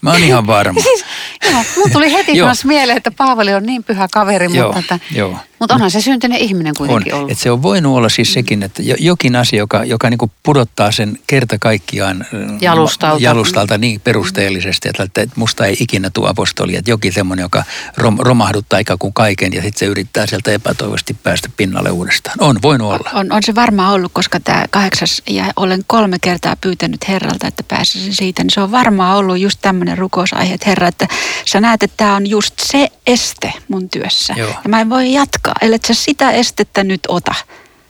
Mä 0.00 0.10
oon 0.10 0.24
ihan 0.24 0.46
varma. 0.46 0.80
siis, 0.88 1.04
joo, 1.50 1.64
mun 1.76 1.90
tuli 1.92 2.12
heti 2.12 2.42
myös 2.42 2.64
mieleen, 2.64 2.96
että 2.96 3.10
Paavali 3.10 3.54
on 3.54 3.62
niin 3.62 3.84
pyhä 3.84 4.08
kaveri, 4.12 4.46
joo, 4.52 4.72
mutta, 4.72 4.94
että, 4.94 5.06
joo. 5.14 5.36
Mutta 5.60 5.74
onhan 5.74 5.90
se 5.90 6.00
syntynyt 6.00 6.40
ihminen 6.40 6.74
kuitenkin 6.78 7.14
on. 7.14 7.18
ollut. 7.18 7.32
Et 7.32 7.38
se 7.38 7.50
on 7.50 7.62
voinut 7.62 7.96
olla 7.96 8.08
siis 8.08 8.32
sekin, 8.32 8.62
että 8.62 8.82
jokin 8.98 9.36
asia, 9.36 9.58
joka, 9.58 9.84
joka 9.84 10.10
niinku 10.10 10.30
pudottaa 10.42 10.92
sen 10.92 11.18
kerta 11.26 11.58
kaikkiaan 11.58 12.26
jalustalta, 12.60 13.22
jalustalta 13.22 13.78
niin 13.78 14.00
perusteellisesti, 14.00 14.88
että, 14.88 15.02
että 15.02 15.34
musta 15.36 15.66
ei 15.66 15.76
ikinä 15.80 16.10
tule 16.10 16.28
apostoli, 16.28 16.76
että 16.76 16.90
jokin 16.90 17.12
semmoinen, 17.12 17.42
joka 17.42 17.64
rom, 17.96 18.16
romahduttaa 18.18 18.78
ikään 18.78 18.98
kuin 18.98 19.12
kaiken 19.12 19.52
ja 19.52 19.62
sitten 19.62 19.78
se 19.78 19.86
yrittää 19.86 20.26
sieltä 20.26 20.52
epätoivosti 20.52 21.14
päästä 21.22 21.48
pinnalle 21.56 21.90
uudestaan. 21.90 22.36
On 22.40 22.58
voinut 22.62 22.92
olla. 22.92 23.10
On, 23.14 23.32
on 23.32 23.42
se 23.42 23.54
varmaan 23.54 23.94
ollut, 23.94 24.12
koska 24.12 24.40
tämä 24.40 24.64
kahdeksas 24.70 25.22
ja 25.30 25.52
olen 25.56 25.84
kolme 25.86 26.18
kertaa 26.18 26.56
pyytänyt 26.60 27.08
Herralta, 27.08 27.46
että 27.46 27.62
pääsisin 27.62 28.14
siitä, 28.14 28.42
niin 28.42 28.50
se 28.50 28.60
on 28.60 28.70
varmaan 28.70 29.16
ollut 29.16 29.38
just 29.38 29.58
tämmöinen 29.62 29.98
rukousaihe, 29.98 30.54
että 30.54 30.70
Herra, 30.70 30.88
että 30.88 31.08
sä 31.44 31.60
näet, 31.60 31.82
että 31.82 31.96
tämä 31.96 32.16
on 32.16 32.26
just 32.26 32.54
se 32.62 32.88
este 33.06 33.52
mun 33.68 33.88
työssä. 33.88 34.34
Joo. 34.36 34.50
Ja 34.64 34.68
mä 34.68 34.80
en 34.80 34.90
voi 34.90 35.12
jatkaa, 35.12 35.49
ellei 35.62 35.78
sä 35.86 35.94
sitä 35.94 36.30
estettä 36.30 36.84
nyt 36.84 37.00
ota. 37.08 37.34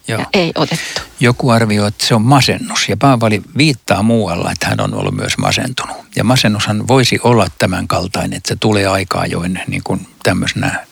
Joo. 0.08 0.20
Ja 0.20 0.26
ei 0.32 0.52
otettu. 0.54 1.00
Joku 1.20 1.50
arvioi, 1.50 1.88
että 1.88 2.06
se 2.06 2.14
on 2.14 2.22
masennus 2.22 2.88
ja 2.88 2.96
Paavali 2.96 3.42
viittaa 3.56 4.02
muualla, 4.02 4.52
että 4.52 4.66
hän 4.66 4.80
on 4.80 4.94
ollut 4.94 5.14
myös 5.14 5.38
masentunut. 5.38 5.96
Ja 6.16 6.24
masennushan 6.24 6.88
voisi 6.88 7.18
olla 7.24 7.46
tämän 7.58 7.88
kaltainen, 7.88 8.36
että 8.36 8.48
se 8.48 8.56
tulee 8.60 8.86
aikaa 8.86 9.26
join 9.26 9.60
niin 9.66 9.82
kuin 9.84 10.06
tämmöisenä 10.22 10.86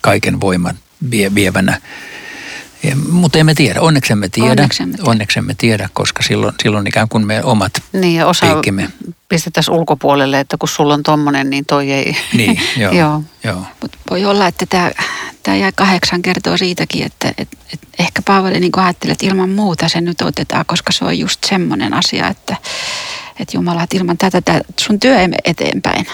kaiken 0.00 0.40
voiman 0.40 0.78
vie, 1.10 1.30
vievänä 2.84 3.04
mutta 3.12 3.38
emme 3.38 3.54
tiedä, 3.54 3.80
onneksi 3.80 4.12
emme 4.12 4.28
tiedä, 4.28 4.50
onneksi 4.50 4.82
emme 4.82 4.96
tiedä, 4.96 5.10
onneksi 5.10 5.38
emme 5.38 5.54
tiedä 5.54 5.88
koska 5.92 6.22
silloin, 6.22 6.54
silloin 6.62 6.86
ikään 6.86 7.08
kuin 7.08 7.26
me 7.26 7.44
omat 7.44 7.82
niin, 7.92 8.14
ja 8.14 8.26
osa 8.26 8.46
piikkimme. 8.46 8.88
pistettäisiin 9.28 9.74
ulkopuolelle, 9.74 10.40
että 10.40 10.56
kun 10.56 10.68
sulla 10.68 10.94
on 10.94 11.02
tommonen, 11.02 11.50
niin 11.50 11.66
toi 11.66 11.92
ei. 11.92 12.16
Niin, 12.32 12.60
joo. 12.76 12.92
joo. 12.92 13.22
joo. 13.44 13.66
Mut 13.82 13.96
voi 14.10 14.24
olla, 14.24 14.46
että 14.46 14.66
tämä, 14.66 14.90
tämä 15.42 15.56
jäi 15.56 15.72
kahdeksan 15.74 16.22
kertoo 16.22 16.56
siitäkin, 16.56 17.06
että, 17.06 17.28
että, 17.28 17.56
että 17.72 17.86
ehkä 17.98 18.22
Paavali 18.22 18.60
niin 18.60 18.72
ajatteli, 18.76 19.12
että 19.12 19.26
ilman 19.26 19.50
muuta 19.50 19.88
se 19.88 20.00
nyt 20.00 20.20
otetaan, 20.22 20.64
koska 20.66 20.92
se 20.92 21.04
on 21.04 21.18
just 21.18 21.44
semmoinen 21.44 21.94
asia, 21.94 22.28
että, 22.28 22.56
että 23.40 23.56
Jumala, 23.56 23.82
että 23.82 23.96
ilman 23.96 24.18
tätä, 24.18 24.40
tätä 24.40 24.64
sun 24.80 25.00
työ 25.00 25.20
ei 25.20 25.28
eteenpäin. 25.44 26.06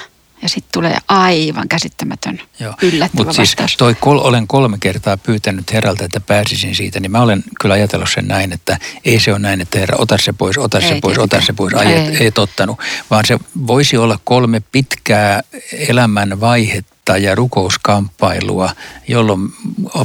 Ja 0.42 0.48
sitten 0.48 0.72
tulee 0.72 0.96
aivan 1.08 1.68
käsittämätön 1.68 2.42
Joo. 2.60 2.74
yllättävä 2.82 3.24
Mut 3.24 3.36
siis 3.36 3.48
vastaus. 3.50 3.76
toi 3.76 3.94
kol, 4.00 4.18
olen 4.18 4.46
kolme 4.46 4.76
kertaa 4.80 5.16
pyytänyt 5.16 5.72
herralta, 5.72 6.04
että 6.04 6.20
pääsisin 6.20 6.74
siitä, 6.74 7.00
niin 7.00 7.10
mä 7.10 7.20
olen 7.20 7.42
kyllä 7.60 7.74
ajatellut 7.74 8.08
sen 8.14 8.28
näin, 8.28 8.52
että 8.52 8.78
ei 9.04 9.20
se 9.20 9.30
ole 9.30 9.38
näin, 9.38 9.60
että 9.60 9.78
herra, 9.78 9.96
ota 9.98 10.16
se 10.18 10.32
pois, 10.32 10.58
ota 10.58 10.78
ei, 10.78 10.88
se 10.88 10.98
pois, 11.02 11.18
ota 11.18 11.40
se 11.40 11.52
pois, 11.52 11.74
ai, 11.74 11.86
ei. 11.86 12.16
ei 12.20 12.30
tottanut. 12.30 12.78
Vaan 13.10 13.24
se 13.26 13.38
voisi 13.66 13.96
olla 13.96 14.18
kolme 14.24 14.62
pitkää 14.72 15.42
elämän 15.72 16.40
vaihetta 16.40 16.99
ja 17.08 17.34
rukouskamppailua, 17.34 18.70
jolloin 19.08 19.52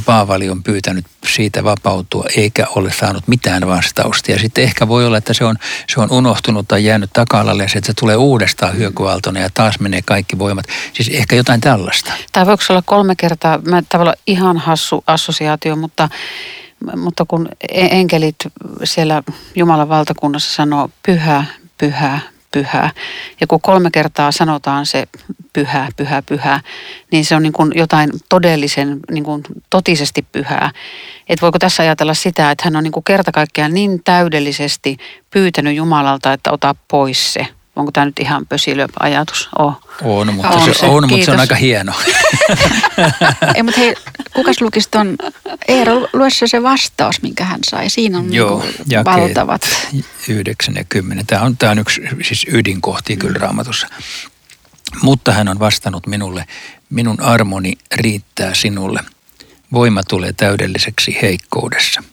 Paavali 0.06 0.50
on 0.50 0.64
pyytänyt 0.64 1.06
siitä 1.28 1.64
vapautua 1.64 2.26
eikä 2.36 2.68
ole 2.76 2.92
saanut 2.92 3.28
mitään 3.28 3.68
vastausta. 3.68 4.32
Ja 4.32 4.40
sitten 4.40 4.64
ehkä 4.64 4.88
voi 4.88 5.06
olla, 5.06 5.18
että 5.18 5.34
se 5.34 5.46
on, 5.46 5.56
se 5.88 6.02
on 6.02 6.12
unohtunut 6.12 6.68
tai 6.68 6.86
jäänyt 6.86 7.10
taka-alalle 7.14 7.64
ja 7.64 7.70
että 7.76 7.88
se 7.88 7.94
tulee 8.00 8.16
uudestaan 8.16 8.78
hyökyaaltona 8.78 9.40
ja 9.40 9.50
taas 9.54 9.80
menee 9.80 10.02
kaikki 10.02 10.40
voimat. 10.40 10.66
Siis 10.94 11.10
ehkä 11.10 11.36
jotain 11.36 11.62
tällaista. 11.62 12.12
Tai 12.32 12.46
voiko 12.46 12.64
olla 12.70 12.84
kolme 12.86 13.16
kertaa, 13.16 13.60
mä 13.66 13.84
tavallaan 13.90 14.18
ihan 14.28 14.58
hassu 14.58 15.04
assosiaatio, 15.08 15.76
mutta 15.76 16.10
mutta 16.96 17.26
kun 17.28 17.50
enkelit 17.72 18.36
siellä 18.84 19.24
Jumalan 19.56 19.90
valtakunnassa 19.90 20.56
sanoo 20.56 20.90
pyhä, 21.06 21.44
pyhä, 21.78 22.20
pyhä. 22.52 22.90
Ja 23.42 23.48
kun 23.48 23.62
kolme 23.62 23.92
kertaa 23.92 24.32
sanotaan 24.32 24.86
se 24.86 25.08
pyhä, 25.56 25.88
pyhä, 25.98 26.22
pyhä, 26.22 26.62
niin 27.12 27.26
se 27.26 27.36
on 27.36 27.44
niin 27.44 27.54
kuin 27.54 27.72
jotain 27.76 28.10
todellisen, 28.30 29.00
niin 29.12 29.24
kuin 29.24 29.44
totisesti 29.70 30.26
pyhää. 30.32 30.72
Et 31.30 31.42
voiko 31.42 31.60
tässä 31.60 31.84
ajatella 31.84 32.14
sitä, 32.14 32.52
että 32.52 32.64
hän 32.64 32.76
on 32.76 32.84
niin 32.84 32.92
kuin 32.92 33.04
kerta 33.04 33.32
kaikkiaan 33.32 33.74
niin 33.74 34.02
täydellisesti 34.04 34.98
pyytänyt 35.32 35.76
Jumalalta, 35.76 36.34
että 36.34 36.52
ota 36.52 36.76
pois 36.88 37.34
se. 37.34 37.48
Onko 37.76 37.92
tämä 37.92 38.06
nyt 38.06 38.20
ihan 38.20 38.46
pösilöajatus? 38.46 39.50
Oh. 39.60 39.82
On, 40.04 40.34
mutta, 40.34 40.50
on, 40.50 40.76
se, 40.76 40.86
on, 40.86 41.10
mutta 41.10 41.26
se 41.26 41.32
on 41.32 41.40
aika 41.40 41.56
hieno. 41.56 41.94
Ei, 43.56 43.64
mutta 43.64 43.82
hei, 43.82 43.96
kukas 44.34 44.62
lukisi 44.62 44.90
ton, 44.92 45.16
Eero, 45.68 46.08
lue 46.14 46.30
se 46.30 46.48
se 46.48 46.64
vastaus, 46.64 47.22
minkä 47.22 47.44
hän 47.44 47.60
sai. 47.70 47.90
Siinä 47.90 48.18
on 48.18 48.34
Joo, 48.34 48.66
niin 48.86 49.06
valtavat. 49.06 49.62
9 50.30 50.76
ja 50.76 50.84
10. 50.90 51.26
Tämä 51.26 51.42
on, 51.42 51.58
tämä 51.58 51.72
on 51.72 51.80
yksi 51.80 52.02
siis 52.22 52.46
ydinkohti 52.50 53.18
kyllä 53.18 53.40
raamatussa. 53.40 53.88
Mutta 55.02 55.32
hän 55.32 55.48
on 55.48 55.60
vastannut 55.60 56.08
minulle, 56.08 56.46
minun 56.90 57.22
armoni 57.22 57.74
riittää 57.96 58.54
sinulle. 58.54 59.04
Voima 59.74 60.04
tulee 60.04 60.34
täydelliseksi 60.34 61.18
heikkoudessa. 61.22 62.04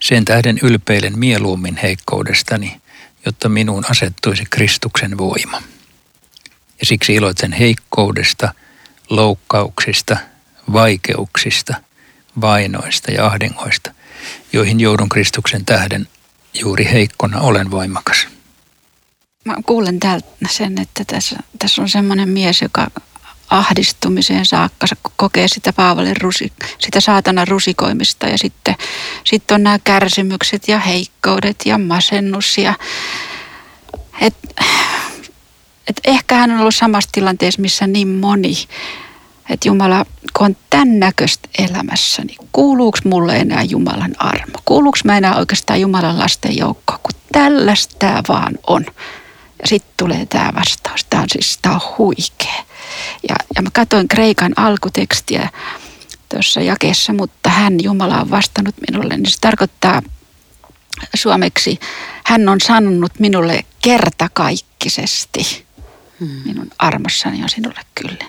Sen 0.00 0.24
tähden 0.24 0.58
ylpeilen 0.62 1.18
mieluummin 1.18 1.76
heikkoudestani, 1.76 2.80
jotta 3.26 3.48
minuun 3.48 3.84
asettuisi 3.90 4.44
Kristuksen 4.50 5.18
voima. 5.18 5.62
Ja 6.80 6.86
siksi 6.86 7.14
iloitsen 7.14 7.52
heikkoudesta, 7.52 8.54
loukkauksista, 9.10 10.16
vaikeuksista, 10.72 11.74
vainoista 12.40 13.12
ja 13.12 13.26
ahdingoista, 13.26 13.92
joihin 14.52 14.80
joudun 14.80 15.08
Kristuksen 15.08 15.64
tähden 15.64 16.08
juuri 16.54 16.88
heikkona 16.92 17.40
olen 17.40 17.70
voimakas. 17.70 18.33
Mä 19.44 19.54
kuulen 19.66 20.00
täältä 20.00 20.26
sen, 20.50 20.80
että 20.80 21.04
tässä, 21.06 21.36
tässä 21.58 21.82
on 21.82 21.88
semmoinen 21.88 22.28
mies, 22.28 22.62
joka 22.62 22.90
ahdistumiseen 23.50 24.46
saakka 24.46 24.86
kokee 25.16 25.48
sitä 25.48 25.72
Paavalin 25.72 26.20
rusi, 26.20 26.52
sitä 26.78 27.00
saatana 27.00 27.44
rusikoimista 27.44 28.26
ja 28.26 28.38
sitten, 28.38 28.74
sitten 29.24 29.54
on 29.54 29.62
nämä 29.62 29.78
kärsimykset 29.84 30.68
ja 30.68 30.78
heikkoudet 30.78 31.56
ja 31.64 31.78
masennus 31.78 32.58
ja 32.58 32.74
et, 34.20 34.34
et 35.88 36.00
ehkä 36.04 36.34
hän 36.34 36.50
on 36.50 36.60
ollut 36.60 36.74
samassa 36.74 37.10
tilanteessa, 37.12 37.62
missä 37.62 37.86
niin 37.86 38.08
moni, 38.08 38.54
että 39.50 39.68
Jumala, 39.68 40.06
kun 40.36 40.46
on 40.46 40.56
tämän 40.70 41.00
näköistä 41.00 41.48
elämässä, 41.58 42.22
niin 42.24 42.48
kuuluuko 42.52 42.98
mulle 43.04 43.36
enää 43.36 43.62
Jumalan 43.62 44.14
armo? 44.18 44.58
Kuuluuko 44.64 44.98
mä 45.04 45.16
enää 45.16 45.36
oikeastaan 45.36 45.80
Jumalan 45.80 46.18
lasten 46.18 46.56
joukkoon, 46.56 47.00
kun 47.02 47.20
tällaista 47.32 48.22
vaan 48.28 48.58
on? 48.66 48.86
Sitten 49.64 49.94
tulee 49.96 50.26
tämä 50.26 50.52
vastaus. 50.54 51.04
Tämä 51.10 51.22
on 51.22 51.28
siis 51.30 51.58
tämä 51.62 51.74
on 51.74 51.80
huikea. 51.98 52.64
Ja, 53.28 53.36
ja 53.56 53.62
mä 53.62 53.68
katsoin 53.72 54.08
Kreikan 54.08 54.52
alkutekstiä 54.56 55.48
tuossa 56.28 56.60
jakeessa, 56.60 57.12
mutta 57.12 57.50
hän, 57.50 57.82
Jumala, 57.82 58.20
on 58.20 58.30
vastannut 58.30 58.74
minulle. 58.90 59.16
Niin 59.16 59.30
se 59.30 59.40
tarkoittaa 59.40 60.02
suomeksi, 61.14 61.80
hän 62.24 62.48
on 62.48 62.60
sanonut 62.60 63.12
minulle 63.18 63.64
kertakaikkisesti, 63.82 65.66
hmm. 66.20 66.28
minun 66.44 66.70
armossani 66.78 67.42
on 67.42 67.48
sinulle 67.48 67.80
kyllä. 67.94 68.24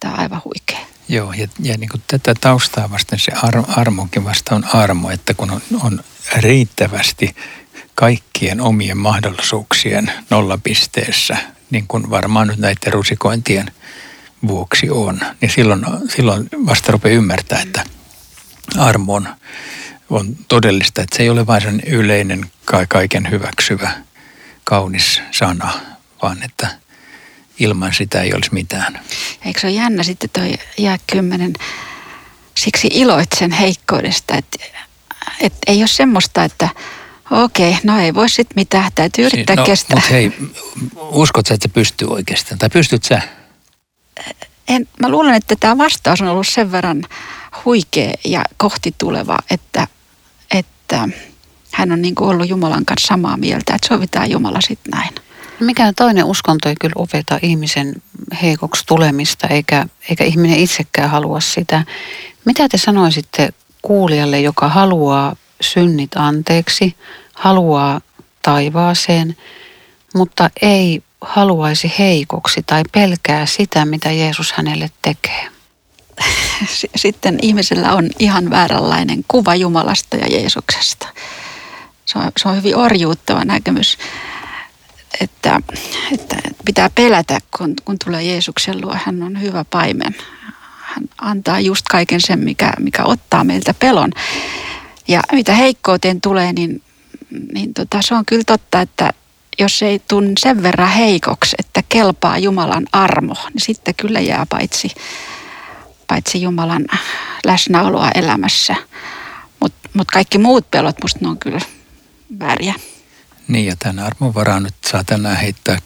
Tämä 0.00 0.14
on 0.14 0.20
aivan 0.20 0.42
huikea. 0.44 0.86
Joo, 1.08 1.32
ja, 1.32 1.48
ja 1.62 1.78
niin 1.78 1.90
kuin 1.90 2.02
tätä 2.06 2.34
taustaa 2.40 2.90
vasten 2.90 3.18
se 3.18 3.32
ar, 3.42 3.62
armokin 3.68 4.24
vasta 4.24 4.54
on 4.54 4.64
armo, 4.74 5.10
että 5.10 5.34
kun 5.34 5.50
on, 5.50 5.60
on 5.82 6.04
riittävästi 6.36 7.36
kaikkien 7.98 8.60
omien 8.60 8.98
mahdollisuuksien 8.98 10.12
nollapisteessä, 10.30 11.36
niin 11.70 11.84
kuin 11.88 12.10
varmaan 12.10 12.48
nyt 12.48 12.58
näiden 12.58 12.92
rusikointien 12.92 13.72
vuoksi 14.48 14.90
on, 14.90 15.20
niin 15.40 15.50
silloin, 15.50 15.84
silloin 16.08 16.48
vasta 16.66 16.92
rupeaa 16.92 17.14
ymmärtää, 17.14 17.60
että 17.60 17.84
armo 18.76 19.14
on, 19.14 19.28
on 20.10 20.36
todellista, 20.48 21.02
että 21.02 21.16
se 21.16 21.22
ei 21.22 21.30
ole 21.30 21.46
vain 21.46 21.62
sen 21.62 21.82
yleinen 21.86 22.50
kaiken 22.88 23.30
hyväksyvä 23.30 23.90
kaunis 24.64 25.22
sana, 25.30 25.72
vaan 26.22 26.42
että 26.42 26.68
ilman 27.58 27.94
sitä 27.94 28.20
ei 28.20 28.34
olisi 28.34 28.54
mitään. 28.54 29.00
Eikö 29.44 29.60
se 29.60 29.66
ole 29.66 29.74
jännä 29.74 30.02
sitten 30.02 30.30
toi 30.30 30.54
jää 30.78 30.98
kymmenen, 31.12 31.52
siksi 32.56 32.88
iloitsen 32.92 33.50
heikkoudesta, 33.50 34.36
että, 34.36 34.58
että 35.40 35.58
ei 35.66 35.78
ole 35.78 35.88
semmoista, 35.88 36.44
että 36.44 36.68
Okei, 37.30 37.76
no 37.84 37.98
ei 38.00 38.14
voi 38.14 38.28
sitten 38.28 38.54
mitään, 38.56 38.92
täytyy 38.94 39.26
yrittää 39.26 39.56
no, 39.56 39.64
kestää. 39.64 39.96
Mutta 39.96 40.10
hei, 40.10 40.32
uskot 41.00 41.50
että 41.50 41.68
se 41.68 41.72
pystyy 41.74 42.08
oikeastaan, 42.08 42.58
tai 42.58 42.68
pystyt 42.68 43.04
sä? 43.04 43.22
En, 44.68 44.88
mä 45.00 45.08
luulen, 45.08 45.34
että 45.34 45.56
tämä 45.60 45.78
vastaus 45.78 46.20
on 46.20 46.28
ollut 46.28 46.48
sen 46.48 46.72
verran 46.72 47.04
huikea 47.64 48.12
ja 48.24 48.44
kohti 48.56 48.94
tuleva, 48.98 49.38
että, 49.50 49.86
että 50.50 51.08
hän 51.72 51.92
on 51.92 52.02
niin 52.02 52.14
kuin 52.14 52.30
ollut 52.30 52.48
Jumalan 52.48 52.84
kanssa 52.84 53.06
samaa 53.06 53.36
mieltä, 53.36 53.74
että 53.74 53.88
sovitaan 53.88 54.30
Jumala 54.30 54.60
sitten 54.60 54.90
näin. 54.90 55.14
Mikään 55.60 55.94
toinen 55.94 56.24
uskonto 56.24 56.68
ei 56.68 56.74
kyllä 56.80 56.92
opeta 56.96 57.38
ihmisen 57.42 57.94
heikoksi 58.42 58.84
tulemista, 58.86 59.48
eikä, 59.48 59.86
eikä 60.10 60.24
ihminen 60.24 60.58
itsekään 60.58 61.10
halua 61.10 61.40
sitä. 61.40 61.84
Mitä 62.44 62.68
te 62.68 62.78
sanoisitte 62.78 63.48
kuulijalle, 63.82 64.40
joka 64.40 64.68
haluaa 64.68 65.36
synnit 65.60 66.10
anteeksi, 66.16 66.96
haluaa 67.34 68.00
taivaaseen, 68.42 69.36
mutta 70.14 70.50
ei 70.62 71.02
haluaisi 71.20 71.92
heikoksi 71.98 72.62
tai 72.66 72.82
pelkää 72.92 73.46
sitä, 73.46 73.84
mitä 73.84 74.10
Jeesus 74.10 74.52
hänelle 74.52 74.90
tekee. 75.02 75.48
Sitten 76.96 77.38
ihmisellä 77.42 77.92
on 77.92 78.10
ihan 78.18 78.50
vääränlainen 78.50 79.24
kuva 79.28 79.54
Jumalasta 79.54 80.16
ja 80.16 80.26
Jeesuksesta. 80.26 81.08
Se 82.06 82.18
on, 82.18 82.32
se 82.42 82.48
on 82.48 82.56
hyvin 82.56 82.76
orjuuttava 82.76 83.44
näkemys, 83.44 83.98
että, 85.20 85.60
että 86.12 86.36
pitää 86.64 86.90
pelätä, 86.94 87.38
kun, 87.58 87.74
kun 87.84 87.96
tulee 88.04 88.22
Jeesuksen 88.22 88.80
luo. 88.80 88.96
Hän 89.04 89.22
on 89.22 89.40
hyvä 89.40 89.64
paimen. 89.70 90.16
Hän 90.80 91.04
antaa 91.18 91.60
just 91.60 91.86
kaiken 91.90 92.20
sen, 92.20 92.38
mikä, 92.38 92.72
mikä 92.78 93.04
ottaa 93.04 93.44
meiltä 93.44 93.74
pelon. 93.74 94.12
Ja 95.08 95.22
mitä 95.32 95.54
heikkouteen 95.54 96.20
tulee, 96.20 96.52
niin, 96.52 96.82
niin 97.52 97.74
tota, 97.74 98.02
se 98.02 98.14
on 98.14 98.26
kyllä 98.26 98.44
totta, 98.46 98.80
että 98.80 99.12
jos 99.58 99.82
ei 99.82 100.02
tunne 100.08 100.32
sen 100.38 100.62
verran 100.62 100.88
heikoksi, 100.88 101.56
että 101.58 101.82
kelpaa 101.88 102.38
Jumalan 102.38 102.86
armo, 102.92 103.34
niin 103.34 103.60
sitten 103.60 103.94
kyllä 103.94 104.20
jää 104.20 104.46
paitsi, 104.48 104.90
paitsi 106.06 106.42
Jumalan 106.42 106.86
läsnäoloa 107.46 108.10
elämässä. 108.14 108.74
Mutta 109.60 109.88
mut 109.94 110.10
kaikki 110.10 110.38
muut 110.38 110.70
pelot, 110.70 110.96
musta 111.02 111.18
ne 111.22 111.28
on 111.28 111.38
kyllä 111.38 111.60
vääriä. 112.38 112.74
Niin 113.48 113.66
ja 113.66 113.76
tämän 113.76 114.04
armon 114.04 114.34
varaan 114.34 114.62
nyt 114.62 114.74
saa 114.86 115.04
tänään 115.04 115.36
heittää 115.36 115.78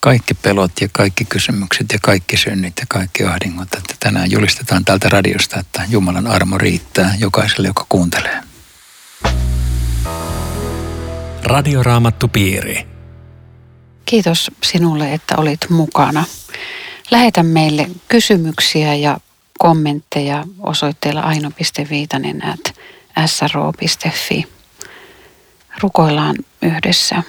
kaikki 0.00 0.34
pelot 0.34 0.72
ja 0.80 0.88
kaikki 0.92 1.24
kysymykset 1.24 1.86
ja 1.92 1.98
kaikki 2.02 2.36
synnit 2.36 2.74
ja 2.80 2.86
kaikki 2.88 3.24
ahdingot. 3.24 3.74
Että 3.74 3.94
tänään 4.00 4.30
julistetaan 4.30 4.84
tältä 4.84 5.08
radiosta, 5.08 5.60
että 5.60 5.82
Jumalan 5.88 6.26
armo 6.26 6.58
riittää 6.58 7.14
jokaiselle, 7.18 7.68
joka 7.68 7.86
kuuntelee. 7.88 8.51
Radioraamattupiiri. 11.44 12.86
Kiitos 14.04 14.50
sinulle, 14.62 15.14
että 15.14 15.34
olit 15.36 15.60
mukana. 15.70 16.24
Lähetä 17.10 17.42
meille 17.42 17.90
kysymyksiä 18.08 18.94
ja 18.94 19.18
kommentteja 19.58 20.44
osoitteella 20.60 21.20
aino.viitanen 21.20 22.46
at 22.48 22.74
sro.fi. 23.26 24.44
Rukoillaan 25.80 26.36
yhdessä. 26.62 27.22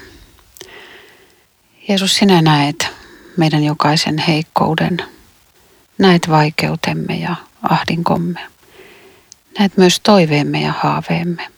Jeesus, 1.87 2.15
sinä 2.15 2.41
näet 2.41 2.87
meidän 3.37 3.63
jokaisen 3.63 4.17
heikkouden. 4.17 4.97
Näet 5.97 6.29
vaikeutemme 6.29 7.15
ja 7.15 7.35
ahdinkomme. 7.61 8.39
Näet 9.59 9.77
myös 9.77 9.99
toiveemme 9.99 10.61
ja 10.61 10.73
haaveemme. 10.79 11.52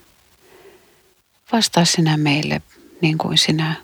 Vastaa 1.51 1.85
sinä 1.85 2.17
meille 2.17 2.61
niin 3.01 3.17
kuin 3.17 3.37
sinä 3.37 3.75